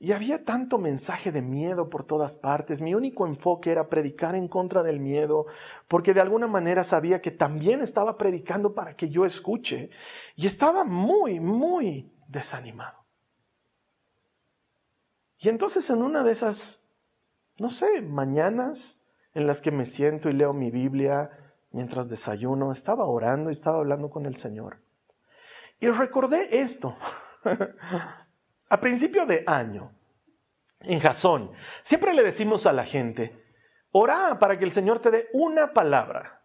Y 0.00 0.12
había 0.12 0.44
tanto 0.44 0.78
mensaje 0.78 1.32
de 1.32 1.42
miedo 1.42 1.90
por 1.90 2.04
todas 2.04 2.36
partes. 2.36 2.80
Mi 2.80 2.94
único 2.94 3.26
enfoque 3.26 3.72
era 3.72 3.88
predicar 3.88 4.34
en 4.34 4.46
contra 4.46 4.82
del 4.82 5.00
miedo, 5.00 5.46
porque 5.88 6.14
de 6.14 6.20
alguna 6.20 6.46
manera 6.46 6.84
sabía 6.84 7.20
que 7.20 7.32
también 7.32 7.80
estaba 7.80 8.16
predicando 8.16 8.74
para 8.74 8.94
que 8.94 9.08
yo 9.08 9.24
escuche. 9.24 9.90
Y 10.36 10.46
estaba 10.46 10.84
muy, 10.84 11.40
muy 11.40 12.12
desanimado. 12.28 13.04
Y 15.38 15.48
entonces 15.48 15.88
en 15.90 16.02
una 16.02 16.22
de 16.22 16.32
esas 16.32 16.84
no 17.58 17.70
sé, 17.70 18.02
mañanas 18.02 19.00
en 19.34 19.46
las 19.46 19.60
que 19.60 19.70
me 19.70 19.84
siento 19.84 20.30
y 20.30 20.32
leo 20.32 20.52
mi 20.52 20.70
Biblia 20.70 21.30
mientras 21.70 22.08
desayuno, 22.08 22.72
estaba 22.72 23.04
orando 23.06 23.50
y 23.50 23.52
estaba 23.52 23.78
hablando 23.78 24.10
con 24.10 24.26
el 24.26 24.36
Señor. 24.36 24.80
Y 25.80 25.88
recordé 25.88 26.60
esto. 26.60 26.96
a 28.68 28.80
principio 28.80 29.26
de 29.26 29.44
año, 29.46 29.92
en 30.80 31.00
Jasón, 31.00 31.50
siempre 31.82 32.14
le 32.14 32.22
decimos 32.22 32.66
a 32.66 32.72
la 32.72 32.84
gente, 32.84 33.44
ora 33.90 34.38
para 34.38 34.58
que 34.58 34.64
el 34.64 34.72
Señor 34.72 35.00
te 35.00 35.10
dé 35.10 35.28
una 35.32 35.72
palabra. 35.72 36.40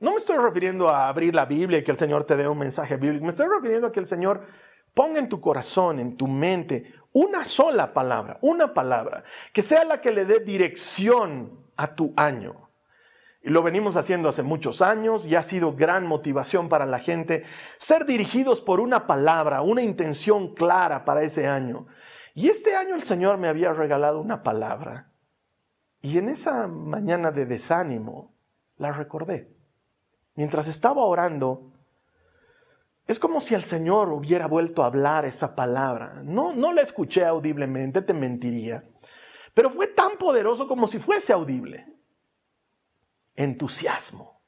No 0.00 0.12
me 0.12 0.18
estoy 0.18 0.36
refiriendo 0.38 0.88
a 0.88 1.08
abrir 1.08 1.34
la 1.34 1.46
Biblia 1.46 1.78
y 1.78 1.84
que 1.84 1.90
el 1.90 1.96
Señor 1.96 2.24
te 2.24 2.36
dé 2.36 2.46
un 2.46 2.58
mensaje 2.58 2.96
bíblico, 2.96 3.24
me 3.24 3.30
estoy 3.30 3.48
refiriendo 3.48 3.88
a 3.88 3.92
que 3.92 4.00
el 4.00 4.06
Señor 4.06 4.46
ponga 4.94 5.18
en 5.18 5.28
tu 5.28 5.40
corazón, 5.40 5.98
en 5.98 6.16
tu 6.16 6.26
mente, 6.26 6.92
una 7.12 7.44
sola 7.44 7.92
palabra, 7.92 8.38
una 8.42 8.72
palabra, 8.74 9.24
que 9.52 9.62
sea 9.62 9.84
la 9.84 10.00
que 10.00 10.12
le 10.12 10.24
dé 10.24 10.40
dirección 10.40 11.66
a 11.76 11.94
tu 11.94 12.12
año. 12.16 12.67
Y 13.48 13.50
lo 13.50 13.62
venimos 13.62 13.96
haciendo 13.96 14.28
hace 14.28 14.42
muchos 14.42 14.82
años 14.82 15.24
y 15.24 15.34
ha 15.34 15.42
sido 15.42 15.72
gran 15.74 16.06
motivación 16.06 16.68
para 16.68 16.84
la 16.84 16.98
gente 16.98 17.44
ser 17.78 18.04
dirigidos 18.04 18.60
por 18.60 18.78
una 18.78 19.06
palabra, 19.06 19.62
una 19.62 19.80
intención 19.80 20.52
clara 20.54 21.06
para 21.06 21.22
ese 21.22 21.46
año. 21.46 21.86
Y 22.34 22.50
este 22.50 22.76
año 22.76 22.94
el 22.94 23.02
Señor 23.02 23.38
me 23.38 23.48
había 23.48 23.72
regalado 23.72 24.20
una 24.20 24.42
palabra. 24.42 25.12
Y 26.02 26.18
en 26.18 26.28
esa 26.28 26.68
mañana 26.68 27.30
de 27.30 27.46
desánimo 27.46 28.34
la 28.76 28.92
recordé. 28.92 29.56
Mientras 30.34 30.68
estaba 30.68 31.06
orando, 31.06 31.72
es 33.06 33.18
como 33.18 33.40
si 33.40 33.54
el 33.54 33.62
Señor 33.62 34.12
hubiera 34.12 34.46
vuelto 34.46 34.82
a 34.82 34.88
hablar 34.88 35.24
esa 35.24 35.54
palabra. 35.54 36.20
No, 36.22 36.52
no 36.52 36.74
la 36.74 36.82
escuché 36.82 37.24
audiblemente, 37.24 38.02
te 38.02 38.12
mentiría. 38.12 38.84
Pero 39.54 39.70
fue 39.70 39.86
tan 39.86 40.18
poderoso 40.18 40.68
como 40.68 40.86
si 40.86 40.98
fuese 40.98 41.32
audible. 41.32 41.97
Entusiasmo. 43.38 44.42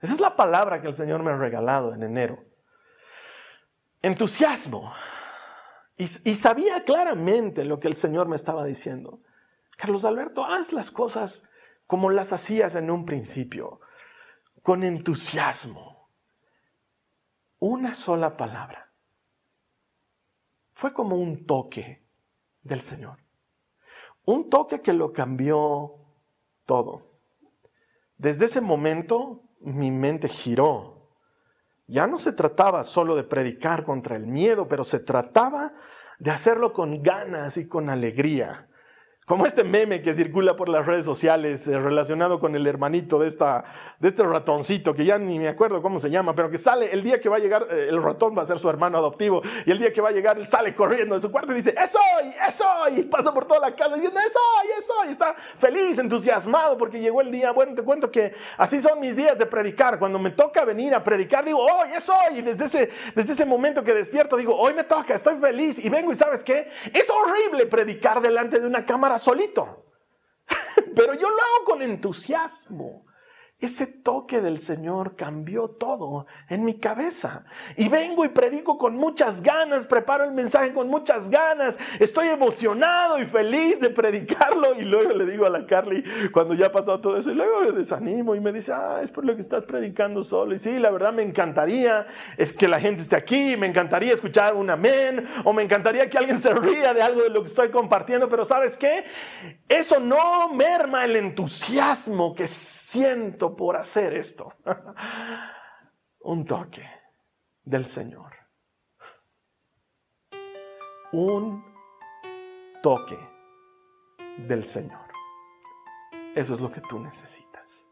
Esa 0.00 0.12
es 0.12 0.20
la 0.20 0.36
palabra 0.36 0.82
que 0.82 0.88
el 0.88 0.94
Señor 0.94 1.22
me 1.22 1.30
ha 1.30 1.36
regalado 1.36 1.94
en 1.94 2.02
enero. 2.02 2.44
Entusiasmo. 4.02 4.92
Y, 5.96 6.04
y 6.04 6.34
sabía 6.34 6.84
claramente 6.84 7.64
lo 7.64 7.80
que 7.80 7.88
el 7.88 7.94
Señor 7.94 8.28
me 8.28 8.36
estaba 8.36 8.64
diciendo. 8.64 9.20
Carlos 9.78 10.04
Alberto, 10.04 10.44
haz 10.44 10.72
las 10.72 10.90
cosas 10.90 11.48
como 11.86 12.10
las 12.10 12.32
hacías 12.32 12.74
en 12.74 12.90
un 12.90 13.06
principio, 13.06 13.80
con 14.62 14.84
entusiasmo 14.84 15.92
una 17.62 17.94
sola 17.94 18.36
palabra. 18.36 18.90
Fue 20.74 20.92
como 20.92 21.14
un 21.14 21.46
toque 21.46 22.04
del 22.60 22.80
Señor. 22.80 23.20
Un 24.24 24.50
toque 24.50 24.82
que 24.82 24.92
lo 24.92 25.12
cambió 25.12 25.94
todo. 26.66 27.11
Desde 28.22 28.44
ese 28.44 28.60
momento 28.60 29.42
mi 29.58 29.90
mente 29.90 30.28
giró. 30.28 31.10
Ya 31.88 32.06
no 32.06 32.18
se 32.18 32.30
trataba 32.30 32.84
solo 32.84 33.16
de 33.16 33.24
predicar 33.24 33.82
contra 33.82 34.14
el 34.14 34.28
miedo, 34.28 34.68
pero 34.68 34.84
se 34.84 35.00
trataba 35.00 35.72
de 36.20 36.30
hacerlo 36.30 36.72
con 36.72 37.02
ganas 37.02 37.56
y 37.56 37.66
con 37.66 37.90
alegría. 37.90 38.68
Como 39.24 39.46
este 39.46 39.62
meme 39.62 40.02
que 40.02 40.14
circula 40.14 40.56
por 40.56 40.68
las 40.68 40.84
redes 40.84 41.04
sociales 41.04 41.68
eh, 41.68 41.78
relacionado 41.78 42.40
con 42.40 42.56
el 42.56 42.66
hermanito 42.66 43.20
de, 43.20 43.28
esta, 43.28 43.62
de 44.00 44.08
este 44.08 44.24
ratoncito, 44.24 44.94
que 44.94 45.04
ya 45.04 45.16
ni 45.16 45.38
me 45.38 45.46
acuerdo 45.46 45.80
cómo 45.80 46.00
se 46.00 46.10
llama, 46.10 46.34
pero 46.34 46.50
que 46.50 46.58
sale 46.58 46.92
el 46.92 47.04
día 47.04 47.20
que 47.20 47.28
va 47.28 47.36
a 47.36 47.38
llegar, 47.38 47.68
eh, 47.70 47.86
el 47.88 48.02
ratón 48.02 48.36
va 48.36 48.42
a 48.42 48.46
ser 48.46 48.58
su 48.58 48.68
hermano 48.68 48.98
adoptivo, 48.98 49.40
y 49.64 49.70
el 49.70 49.78
día 49.78 49.92
que 49.92 50.00
va 50.00 50.08
a 50.08 50.12
llegar, 50.12 50.38
él 50.38 50.46
sale 50.48 50.74
corriendo 50.74 51.14
de 51.14 51.20
su 51.20 51.30
cuarto 51.30 51.52
y 51.52 51.54
dice, 51.54 51.72
¡Es 51.80 51.94
hoy! 51.94 52.34
¡Es 52.48 52.60
hoy! 52.60 52.98
Y 52.98 53.02
pasa 53.04 53.32
por 53.32 53.46
toda 53.46 53.60
la 53.60 53.76
casa 53.76 53.94
diciendo, 53.94 54.18
¡Es 54.18 54.34
hoy! 54.34 54.68
¡Es 54.76 54.90
hoy! 54.90 55.08
Y 55.08 55.10
está 55.12 55.36
feliz, 55.56 55.98
entusiasmado 55.98 56.76
porque 56.76 56.98
llegó 56.98 57.20
el 57.20 57.30
día. 57.30 57.52
Bueno, 57.52 57.76
te 57.76 57.82
cuento 57.82 58.10
que 58.10 58.34
así 58.58 58.80
son 58.80 58.98
mis 58.98 59.14
días 59.14 59.38
de 59.38 59.46
predicar. 59.46 60.00
Cuando 60.00 60.18
me 60.18 60.30
toca 60.30 60.64
venir 60.64 60.96
a 60.96 61.04
predicar, 61.04 61.44
digo, 61.44 61.60
¡Hoy! 61.60 61.90
¡Es 61.96 62.10
hoy! 62.10 62.38
Y 62.38 62.42
desde 62.42 62.64
ese, 62.64 62.90
desde 63.14 63.34
ese 63.34 63.46
momento 63.46 63.84
que 63.84 63.94
despierto, 63.94 64.36
digo, 64.36 64.56
¡Hoy 64.56 64.74
me 64.74 64.82
toca! 64.82 65.14
Estoy 65.14 65.36
feliz. 65.36 65.84
Y 65.84 65.88
vengo 65.90 66.10
y 66.10 66.16
¿sabes 66.16 66.42
qué? 66.42 66.68
Es 66.92 67.08
horrible 67.08 67.66
predicar 67.66 68.20
delante 68.20 68.58
de 68.58 68.66
una 68.66 68.84
cámara 68.84 69.11
solito. 69.18 69.86
Pero 70.94 71.14
yo 71.14 71.30
lo 71.30 71.36
hago 71.36 71.64
con 71.64 71.82
entusiasmo. 71.82 73.06
Ese 73.62 73.86
toque 73.86 74.40
del 74.40 74.58
Señor 74.58 75.16
cambió 75.16 75.68
todo 75.68 76.26
en 76.48 76.64
mi 76.64 76.74
cabeza. 76.74 77.44
Y 77.76 77.88
vengo 77.88 78.24
y 78.24 78.28
predico 78.28 78.78
con 78.78 78.96
muchas 78.96 79.42
ganas, 79.42 79.86
preparo 79.86 80.24
el 80.24 80.32
mensaje 80.32 80.72
con 80.72 80.88
muchas 80.88 81.30
ganas, 81.30 81.78
estoy 82.00 82.28
emocionado 82.28 83.18
y 83.18 83.26
feliz 83.26 83.80
de 83.80 83.90
predicarlo. 83.90 84.74
Y 84.78 84.82
luego 84.82 85.10
le 85.10 85.26
digo 85.26 85.46
a 85.46 85.50
la 85.50 85.66
Carly, 85.66 86.02
cuando 86.32 86.54
ya 86.54 86.66
ha 86.66 86.72
pasado 86.72 87.00
todo 87.00 87.16
eso, 87.16 87.30
y 87.30 87.34
luego 87.34 87.60
me 87.60 87.72
desanimo 87.72 88.34
y 88.34 88.40
me 88.40 88.52
dice, 88.52 88.72
ah, 88.72 89.00
es 89.02 89.10
por 89.10 89.24
lo 89.24 89.34
que 89.34 89.40
estás 89.40 89.64
predicando 89.64 90.22
solo. 90.22 90.54
Y 90.54 90.58
sí, 90.58 90.78
la 90.78 90.90
verdad 90.90 91.12
me 91.12 91.22
encantaría 91.22 92.06
es 92.36 92.52
que 92.52 92.68
la 92.68 92.80
gente 92.80 93.02
esté 93.02 93.16
aquí, 93.16 93.56
me 93.56 93.66
encantaría 93.66 94.12
escuchar 94.12 94.54
un 94.54 94.70
amén, 94.70 95.26
o 95.44 95.52
me 95.52 95.62
encantaría 95.62 96.08
que 96.08 96.18
alguien 96.18 96.38
se 96.38 96.52
ría 96.52 96.94
de 96.94 97.02
algo 97.02 97.22
de 97.22 97.30
lo 97.30 97.42
que 97.42 97.48
estoy 97.48 97.70
compartiendo, 97.70 98.28
pero 98.28 98.44
¿sabes 98.44 98.76
qué? 98.76 99.04
Eso 99.68 100.00
no 100.00 100.48
merma 100.48 101.04
el 101.04 101.16
entusiasmo 101.16 102.34
que 102.34 102.46
siento 102.46 103.51
por 103.56 103.76
hacer 103.76 104.14
esto. 104.14 104.52
Un 106.20 106.44
toque 106.44 106.88
del 107.64 107.86
Señor. 107.86 108.32
Un 111.12 111.64
toque 112.82 113.18
del 114.46 114.64
Señor. 114.64 115.00
Eso 116.34 116.54
es 116.54 116.60
lo 116.60 116.72
que 116.72 116.80
tú 116.80 116.98
necesitas. 116.98 117.86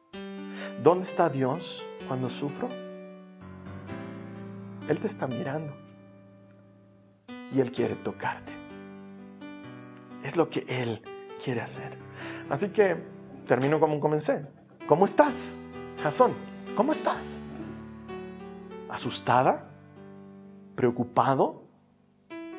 ¿Dónde 0.82 1.04
está 1.04 1.28
Dios 1.28 1.84
cuando 2.08 2.30
sufro? 2.30 2.68
Él 4.88 4.98
te 4.98 5.06
está 5.06 5.26
mirando 5.26 5.72
y 7.52 7.60
Él 7.60 7.70
quiere 7.70 7.96
tocarte. 7.96 8.52
Es 10.24 10.36
lo 10.36 10.48
que 10.48 10.64
Él 10.68 11.02
quiere 11.42 11.60
hacer. 11.60 11.98
Así 12.48 12.70
que 12.70 12.96
termino 13.46 13.78
como 13.80 14.00
comencé. 14.00 14.46
¿Cómo 14.90 15.04
estás? 15.04 15.56
Jason, 16.02 16.32
¿cómo 16.74 16.90
estás? 16.90 17.44
¿Asustada? 18.88 19.70
¿Preocupado? 20.74 21.62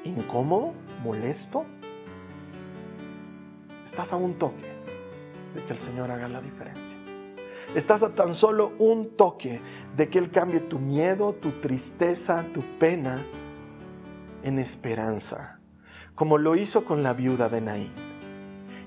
¿Incómodo? 0.06 0.72
¿Molesto? 1.04 1.66
Estás 3.84 4.14
a 4.14 4.16
un 4.16 4.36
toque 4.36 4.72
de 5.56 5.66
que 5.66 5.74
el 5.74 5.80
Señor 5.80 6.10
haga 6.10 6.30
la 6.30 6.40
diferencia. 6.40 6.98
Estás 7.76 8.02
a 8.02 8.16
tan 8.16 8.34
solo 8.34 8.72
un 8.80 9.18
toque 9.18 9.60
de 9.98 10.08
que 10.08 10.18
Él 10.18 10.32
cambie 10.32 10.62
tu 10.62 10.80
miedo, 10.80 11.34
tu 11.34 11.52
tristeza, 11.60 12.46
tu 12.54 12.62
pena 12.80 13.26
en 14.44 14.58
esperanza, 14.58 15.60
como 16.16 16.38
lo 16.38 16.56
hizo 16.56 16.86
con 16.86 17.04
la 17.04 17.12
viuda 17.12 17.50
de 17.50 17.60
Naín 17.60 18.11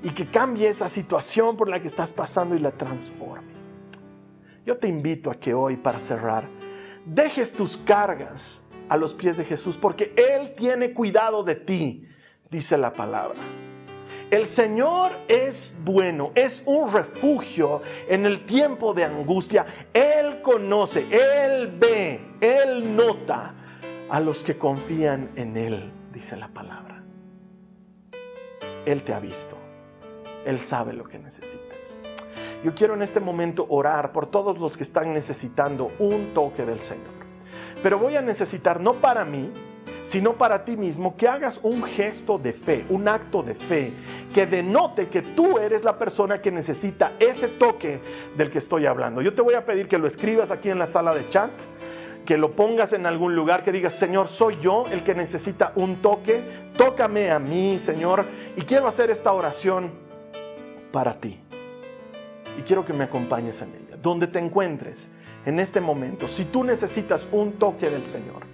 y 0.05 0.11
que 0.11 0.27
cambie 0.27 0.69
esa 0.69 0.89
situación 0.89 1.57
por 1.57 1.69
la 1.69 1.81
que 1.81 1.89
estás 1.89 2.13
pasando 2.13 2.55
y 2.55 2.59
la 2.59 2.71
transforme. 2.71 3.55
Yo 4.67 4.77
te 4.77 4.87
invito 4.87 5.31
a 5.31 5.35
que 5.35 5.55
hoy, 5.55 5.77
para 5.77 5.99
cerrar, 5.99 6.45
dejes 7.07 7.55
tus 7.55 7.79
cargas 7.79 8.63
a 8.91 8.99
los 8.99 9.15
pies 9.15 9.39
de 9.39 9.45
Jesús, 9.45 9.79
porque 9.79 10.15
Él 10.17 10.55
tiene 10.55 10.93
cuidado 10.93 11.43
de 11.43 11.55
ti, 11.55 12.07
dice 12.51 12.77
la 12.77 12.93
palabra. 12.93 13.41
El 14.31 14.47
Señor 14.47 15.13
es 15.27 15.75
bueno, 15.85 16.33
es 16.35 16.63
un 16.67 16.93
refugio 16.93 17.81
en 18.07 18.27
el 18.27 18.45
tiempo 18.45 18.93
de 18.93 19.05
angustia. 19.05 19.65
Él 19.95 20.43
conoce, 20.43 21.07
Él 21.11 21.75
ve, 21.79 22.21
Él 22.41 22.95
nota 22.95 23.55
a 24.11 24.21
los 24.21 24.43
que 24.43 24.59
confían 24.59 25.31
en 25.37 25.57
Él, 25.57 25.91
dice 26.13 26.37
la 26.37 26.49
palabra. 26.49 27.03
Él 28.85 29.03
te 29.03 29.15
ha 29.15 29.21
visto. 29.21 29.64
Él 30.45 30.61
sabe 30.61 30.93
lo 30.93 31.05
que 31.05 31.19
necesitas. 31.19 31.97
Yo 32.65 32.75
quiero 32.75 32.95
en 32.95 33.03
este 33.03 33.21
momento 33.21 33.67
orar 33.69 34.13
por 34.13 34.27
todos 34.27 34.59
los 34.59 34.77
que 34.77 34.83
están 34.83 35.13
necesitando 35.13 35.93
un 35.99 36.33
toque 36.33 36.65
del 36.65 36.81
Señor. 36.81 37.13
Pero 37.83 37.99
voy 37.99 38.17
a 38.17 38.23
necesitar, 38.23 38.81
no 38.81 38.95
para 38.95 39.25
mí, 39.25 39.51
sino 40.05 40.35
para 40.35 40.65
ti 40.65 40.77
mismo, 40.77 41.17
que 41.17 41.29
hagas 41.29 41.61
un 41.63 41.83
gesto 41.83 42.39
de 42.39 42.53
fe, 42.53 42.87
un 42.89 43.09
acto 43.09 43.43
de 43.43 43.55
fe, 43.55 43.93
que 44.33 44.47
denote 44.47 45.09
que 45.09 45.23
tú 45.23 45.59
eres 45.59 45.85
la 45.85 45.99
persona 45.99 46.41
que 46.41 46.51
necesita 46.51 47.13
ese 47.19 47.49
toque 47.49 48.01
del 48.37 48.51
que 48.51 48.59
estoy 48.59 48.87
hablando. 48.87 49.23
Yo 49.23 49.35
te 49.35 49.43
voy 49.43 49.55
a 49.55 49.65
pedir 49.65 49.89
que 49.89 49.99
lo 49.99 50.07
escribas 50.07 50.51
aquí 50.51 50.71
en 50.71 50.79
la 50.79 50.87
sala 50.87 51.15
de 51.15 51.29
chat, 51.29 51.51
que 52.25 52.39
lo 52.39 52.53
pongas 52.53 52.93
en 52.95 53.05
algún 53.05 53.35
lugar, 53.37 53.63
que 53.63 53.73
digas, 53.73 53.95
Señor, 53.95 54.29
soy 54.29 54.59
yo 54.61 54.85
el 54.91 55.05
que 55.05 55.15
necesita 55.15 55.73
un 55.75 55.97
toque, 55.97 56.43
tócame 56.77 57.31
a 57.31 57.39
mí, 57.39 57.79
Señor, 57.79 58.25
y 58.57 58.63
quiero 58.63 58.87
hacer 58.87 59.11
esta 59.11 59.33
oración 59.33 60.04
para 60.95 61.19
ti. 61.19 61.41
Y 62.57 62.63
quiero 62.63 62.87
que 62.87 62.93
me 62.93 63.03
acompañes 63.03 63.61
en 63.63 63.71
ella. 63.71 63.97
Donde 64.01 64.29
te 64.29 64.39
encuentres 64.39 65.11
en 65.45 65.59
este 65.59 65.81
momento, 65.81 66.29
si 66.29 66.45
tú 66.45 66.63
necesitas 66.63 67.27
un 67.33 67.55
toque 67.55 67.91
del 67.91 68.07
Señor, 68.07 68.45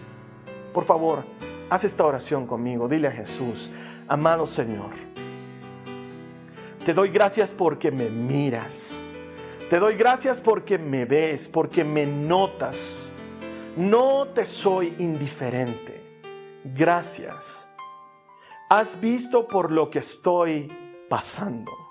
por 0.72 0.84
favor, 0.84 1.24
haz 1.68 1.84
esta 1.84 2.06
oración 2.06 2.46
conmigo. 2.46 2.88
Dile 2.88 3.08
a 3.08 3.12
Jesús, 3.12 3.70
amado 4.08 4.46
Señor, 4.46 4.92
te 6.82 6.94
doy 6.94 7.10
gracias 7.10 7.52
porque 7.52 7.90
me 7.90 8.08
miras. 8.08 9.04
Te 9.68 9.78
doy 9.78 9.96
gracias 9.96 10.40
porque 10.40 10.78
me 10.78 11.04
ves, 11.04 11.46
porque 11.46 11.84
me 11.84 12.06
notas. 12.06 13.12
No 13.76 14.28
te 14.28 14.46
soy 14.46 14.94
indiferente. 14.96 16.00
Gracias. 16.74 17.68
Has 18.70 18.98
visto 18.98 19.46
por 19.46 19.70
lo 19.70 19.90
que 19.90 19.98
estoy 19.98 20.72
pasando. 21.10 21.89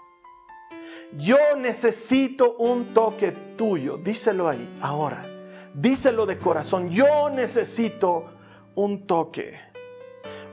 Yo 1.18 1.38
necesito 1.58 2.56
un 2.58 2.94
toque 2.94 3.32
tuyo. 3.58 3.98
Díselo 3.98 4.48
ahí, 4.48 4.70
ahora. 4.82 5.26
Díselo 5.74 6.26
de 6.26 6.38
corazón. 6.38 6.90
Yo 6.90 7.30
necesito 7.30 8.26
un 8.76 9.08
toque. 9.08 9.60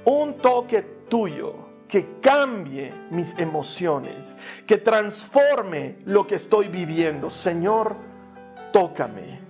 Un 0.05 0.39
toque 0.39 0.83
tuyo 1.09 1.67
que 1.89 2.19
cambie 2.21 2.93
mis 3.11 3.39
emociones, 3.39 4.39
que 4.67 4.79
transforme 4.79 5.97
lo 6.05 6.27
que 6.27 6.37
estoy 6.37 6.69
viviendo. 6.69 7.29
Señor, 7.31 7.97
tócame. 8.73 9.41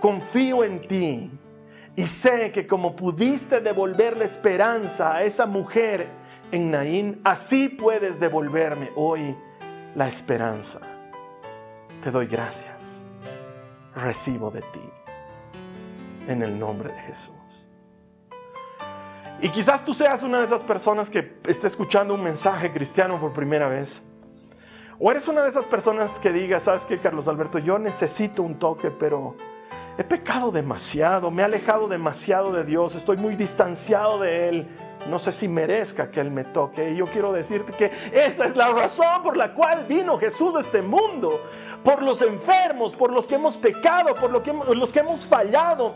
Confío 0.00 0.62
en 0.64 0.86
ti 0.86 1.30
y 1.96 2.06
sé 2.06 2.52
que 2.52 2.66
como 2.66 2.94
pudiste 2.94 3.60
devolver 3.60 4.16
la 4.16 4.24
esperanza 4.24 5.16
a 5.16 5.24
esa 5.24 5.46
mujer 5.46 6.08
en 6.52 6.70
Naín, 6.70 7.20
así 7.24 7.68
puedes 7.68 8.20
devolverme 8.20 8.90
hoy 8.94 9.36
la 9.96 10.06
esperanza. 10.06 10.78
Te 12.04 12.10
doy 12.10 12.26
gracias. 12.26 13.04
Recibo 13.94 14.50
de 14.50 14.60
ti. 14.60 14.90
En 16.28 16.42
el 16.42 16.58
nombre 16.58 16.92
de 16.92 16.98
Jesús. 17.00 17.68
Y 19.40 19.48
quizás 19.48 19.84
tú 19.84 19.94
seas 19.94 20.22
una 20.22 20.38
de 20.38 20.44
esas 20.44 20.62
personas 20.62 21.08
que 21.08 21.38
está 21.46 21.66
escuchando 21.66 22.14
un 22.14 22.22
mensaje 22.22 22.72
cristiano 22.72 23.18
por 23.18 23.32
primera 23.32 23.68
vez. 23.68 24.02
O 24.98 25.10
eres 25.10 25.28
una 25.28 25.42
de 25.42 25.48
esas 25.48 25.66
personas 25.66 26.18
que 26.18 26.30
diga, 26.30 26.60
¿sabes 26.60 26.84
qué, 26.84 26.98
Carlos 26.98 27.26
Alberto? 27.26 27.58
Yo 27.58 27.78
necesito 27.78 28.42
un 28.42 28.58
toque, 28.58 28.90
pero 28.90 29.36
he 29.96 30.04
pecado 30.04 30.50
demasiado, 30.50 31.30
me 31.30 31.40
he 31.40 31.44
alejado 31.44 31.88
demasiado 31.88 32.52
de 32.52 32.64
Dios, 32.64 32.94
estoy 32.94 33.16
muy 33.16 33.34
distanciado 33.34 34.18
de 34.18 34.48
Él 34.48 34.68
no 35.08 35.18
sé 35.18 35.32
si 35.32 35.48
merezca 35.48 36.10
que 36.10 36.20
Él 36.20 36.30
me 36.30 36.44
toque. 36.44 36.90
Y 36.90 36.96
yo 36.96 37.06
quiero 37.06 37.32
decirte 37.32 37.72
que 37.72 37.90
esa 38.12 38.46
es 38.46 38.56
la 38.56 38.70
razón 38.70 39.22
por 39.22 39.36
la 39.36 39.54
cual 39.54 39.84
vino 39.88 40.18
Jesús 40.18 40.54
a 40.54 40.60
este 40.60 40.82
mundo. 40.82 41.40
Por 41.84 42.02
los 42.02 42.20
enfermos, 42.22 42.96
por 42.96 43.12
los 43.12 43.26
que 43.26 43.36
hemos 43.36 43.56
pecado, 43.56 44.14
por 44.14 44.30
los 44.30 44.92
que 44.92 44.98
hemos 44.98 45.26
fallado. 45.26 45.94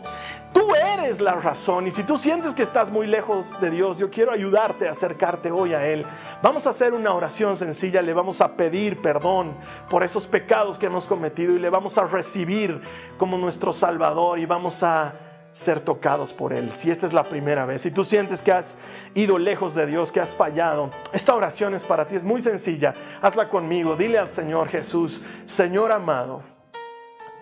Tú 0.53 0.73
eres 0.75 1.19
la 1.19 1.35
razón. 1.35 1.87
Y 1.87 1.91
si 1.91 2.03
tú 2.03 2.17
sientes 2.17 2.53
que 2.53 2.63
estás 2.63 2.91
muy 2.91 3.07
lejos 3.07 3.59
de 3.59 3.71
Dios, 3.71 3.97
yo 3.97 4.09
quiero 4.09 4.31
ayudarte 4.31 4.87
a 4.87 4.91
acercarte 4.91 5.51
hoy 5.51 5.73
a 5.73 5.85
Él. 5.85 6.05
Vamos 6.41 6.67
a 6.67 6.71
hacer 6.71 6.93
una 6.93 7.13
oración 7.13 7.57
sencilla. 7.57 8.01
Le 8.01 8.13
vamos 8.13 8.41
a 8.41 8.55
pedir 8.55 9.01
perdón 9.01 9.57
por 9.89 10.03
esos 10.03 10.27
pecados 10.27 10.79
que 10.79 10.85
hemos 10.85 11.07
cometido 11.07 11.53
y 11.53 11.59
le 11.59 11.69
vamos 11.69 11.97
a 11.97 12.05
recibir 12.05 12.81
como 13.17 13.37
nuestro 13.37 13.73
Salvador 13.73 14.39
y 14.39 14.45
vamos 14.45 14.83
a 14.83 15.13
ser 15.53 15.81
tocados 15.81 16.33
por 16.33 16.53
Él. 16.53 16.71
Si 16.71 16.89
esta 16.89 17.05
es 17.05 17.13
la 17.13 17.23
primera 17.23 17.65
vez, 17.65 17.81
si 17.81 17.91
tú 17.91 18.05
sientes 18.05 18.41
que 18.41 18.51
has 18.51 18.77
ido 19.13 19.37
lejos 19.37 19.75
de 19.75 19.85
Dios, 19.85 20.11
que 20.11 20.19
has 20.19 20.35
fallado, 20.35 20.91
esta 21.11 21.35
oración 21.35 21.75
es 21.75 21.83
para 21.83 22.07
ti, 22.07 22.15
es 22.15 22.23
muy 22.23 22.41
sencilla. 22.41 22.93
Hazla 23.21 23.49
conmigo, 23.49 23.95
dile 23.95 24.17
al 24.17 24.27
Señor 24.27 24.69
Jesús, 24.69 25.21
Señor 25.45 25.91
amado, 25.91 26.41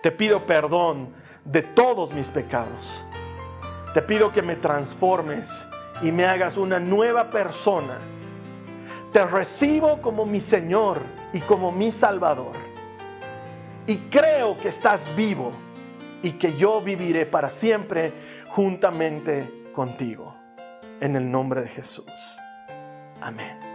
te 0.02 0.10
pido 0.10 0.44
perdón 0.46 1.12
de 1.44 1.62
todos 1.62 2.12
mis 2.12 2.30
pecados. 2.30 3.04
Te 3.94 4.02
pido 4.02 4.32
que 4.32 4.42
me 4.42 4.56
transformes 4.56 5.68
y 6.02 6.12
me 6.12 6.24
hagas 6.24 6.56
una 6.56 6.78
nueva 6.78 7.30
persona. 7.30 7.98
Te 9.12 9.24
recibo 9.26 10.00
como 10.00 10.24
mi 10.24 10.40
Señor 10.40 10.98
y 11.32 11.40
como 11.40 11.72
mi 11.72 11.90
Salvador. 11.90 12.52
Y 13.86 13.96
creo 14.08 14.56
que 14.56 14.68
estás 14.68 15.14
vivo 15.16 15.52
y 16.22 16.32
que 16.32 16.56
yo 16.56 16.80
viviré 16.80 17.26
para 17.26 17.50
siempre 17.50 18.12
juntamente 18.48 19.50
contigo. 19.74 20.36
En 21.00 21.16
el 21.16 21.30
nombre 21.30 21.62
de 21.62 21.68
Jesús. 21.68 22.38
Amén. 23.20 23.69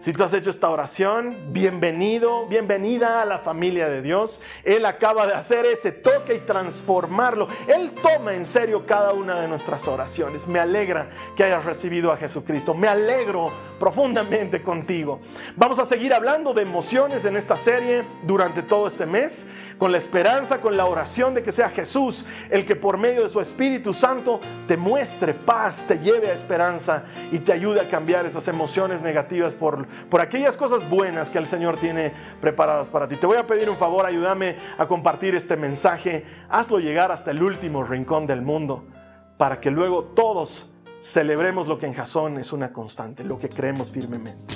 Si 0.00 0.14
tú 0.14 0.24
has 0.24 0.32
hecho 0.32 0.48
esta 0.48 0.70
oración, 0.70 1.36
bienvenido, 1.52 2.46
bienvenida 2.46 3.20
a 3.20 3.26
la 3.26 3.40
familia 3.40 3.86
de 3.86 4.00
Dios. 4.00 4.40
Él 4.64 4.86
acaba 4.86 5.26
de 5.26 5.34
hacer 5.34 5.66
ese 5.66 5.92
toque 5.92 6.36
y 6.36 6.38
transformarlo. 6.38 7.48
Él 7.68 7.92
toma 8.02 8.32
en 8.32 8.46
serio 8.46 8.86
cada 8.86 9.12
una 9.12 9.38
de 9.38 9.46
nuestras 9.46 9.86
oraciones. 9.86 10.46
Me 10.46 10.58
alegra 10.58 11.10
que 11.36 11.44
hayas 11.44 11.66
recibido 11.66 12.12
a 12.12 12.16
Jesucristo. 12.16 12.72
Me 12.72 12.88
alegro 12.88 13.52
profundamente 13.78 14.62
contigo. 14.62 15.20
Vamos 15.56 15.78
a 15.78 15.84
seguir 15.84 16.14
hablando 16.14 16.54
de 16.54 16.62
emociones 16.62 17.26
en 17.26 17.36
esta 17.36 17.58
serie 17.58 18.02
durante 18.22 18.62
todo 18.62 18.86
este 18.86 19.04
mes, 19.04 19.46
con 19.76 19.92
la 19.92 19.98
esperanza, 19.98 20.62
con 20.62 20.78
la 20.78 20.86
oración 20.86 21.34
de 21.34 21.42
que 21.42 21.52
sea 21.52 21.68
Jesús 21.68 22.24
el 22.48 22.64
que 22.64 22.74
por 22.74 22.96
medio 22.96 23.22
de 23.22 23.28
su 23.28 23.40
Espíritu 23.40 23.92
Santo 23.92 24.40
te 24.66 24.78
muestre 24.78 25.34
paz, 25.34 25.84
te 25.86 25.98
lleve 25.98 26.30
a 26.30 26.32
esperanza 26.32 27.04
y 27.30 27.40
te 27.40 27.52
ayude 27.52 27.80
a 27.80 27.88
cambiar 27.88 28.24
esas 28.24 28.48
emociones 28.48 29.02
negativas 29.02 29.54
por 29.54 29.89
por 30.08 30.20
aquellas 30.20 30.56
cosas 30.56 30.88
buenas 30.88 31.30
que 31.30 31.38
el 31.38 31.46
Señor 31.46 31.78
tiene 31.78 32.12
preparadas 32.40 32.88
para 32.88 33.08
ti. 33.08 33.16
Te 33.16 33.26
voy 33.26 33.36
a 33.36 33.46
pedir 33.46 33.70
un 33.70 33.76
favor, 33.76 34.06
ayúdame 34.06 34.56
a 34.78 34.86
compartir 34.86 35.34
este 35.34 35.56
mensaje, 35.56 36.24
hazlo 36.48 36.78
llegar 36.78 37.12
hasta 37.12 37.30
el 37.30 37.42
último 37.42 37.82
rincón 37.84 38.26
del 38.26 38.42
mundo, 38.42 38.84
para 39.36 39.60
que 39.60 39.70
luego 39.70 40.04
todos 40.04 40.70
celebremos 41.00 41.66
lo 41.66 41.78
que 41.78 41.86
en 41.86 41.94
Jasón 41.94 42.38
es 42.38 42.52
una 42.52 42.72
constante, 42.72 43.24
lo 43.24 43.38
que 43.38 43.48
creemos 43.48 43.90
firmemente, 43.90 44.54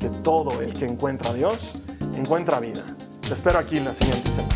que 0.00 0.08
todo 0.22 0.60
el 0.60 0.72
que 0.72 0.86
encuentra 0.86 1.30
a 1.30 1.34
Dios 1.34 1.82
encuentra 2.16 2.60
vida. 2.60 2.82
Te 3.26 3.34
espero 3.34 3.58
aquí 3.58 3.78
en 3.78 3.86
la 3.86 3.94
siguiente 3.94 4.28
semana. 4.28 4.54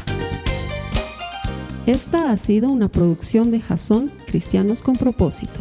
Esta 1.86 2.30
ha 2.30 2.36
sido 2.36 2.68
una 2.68 2.88
producción 2.88 3.50
de 3.50 3.60
Jasón 3.60 4.12
Cristianos 4.26 4.82
con 4.82 4.96
propósito. 4.96 5.60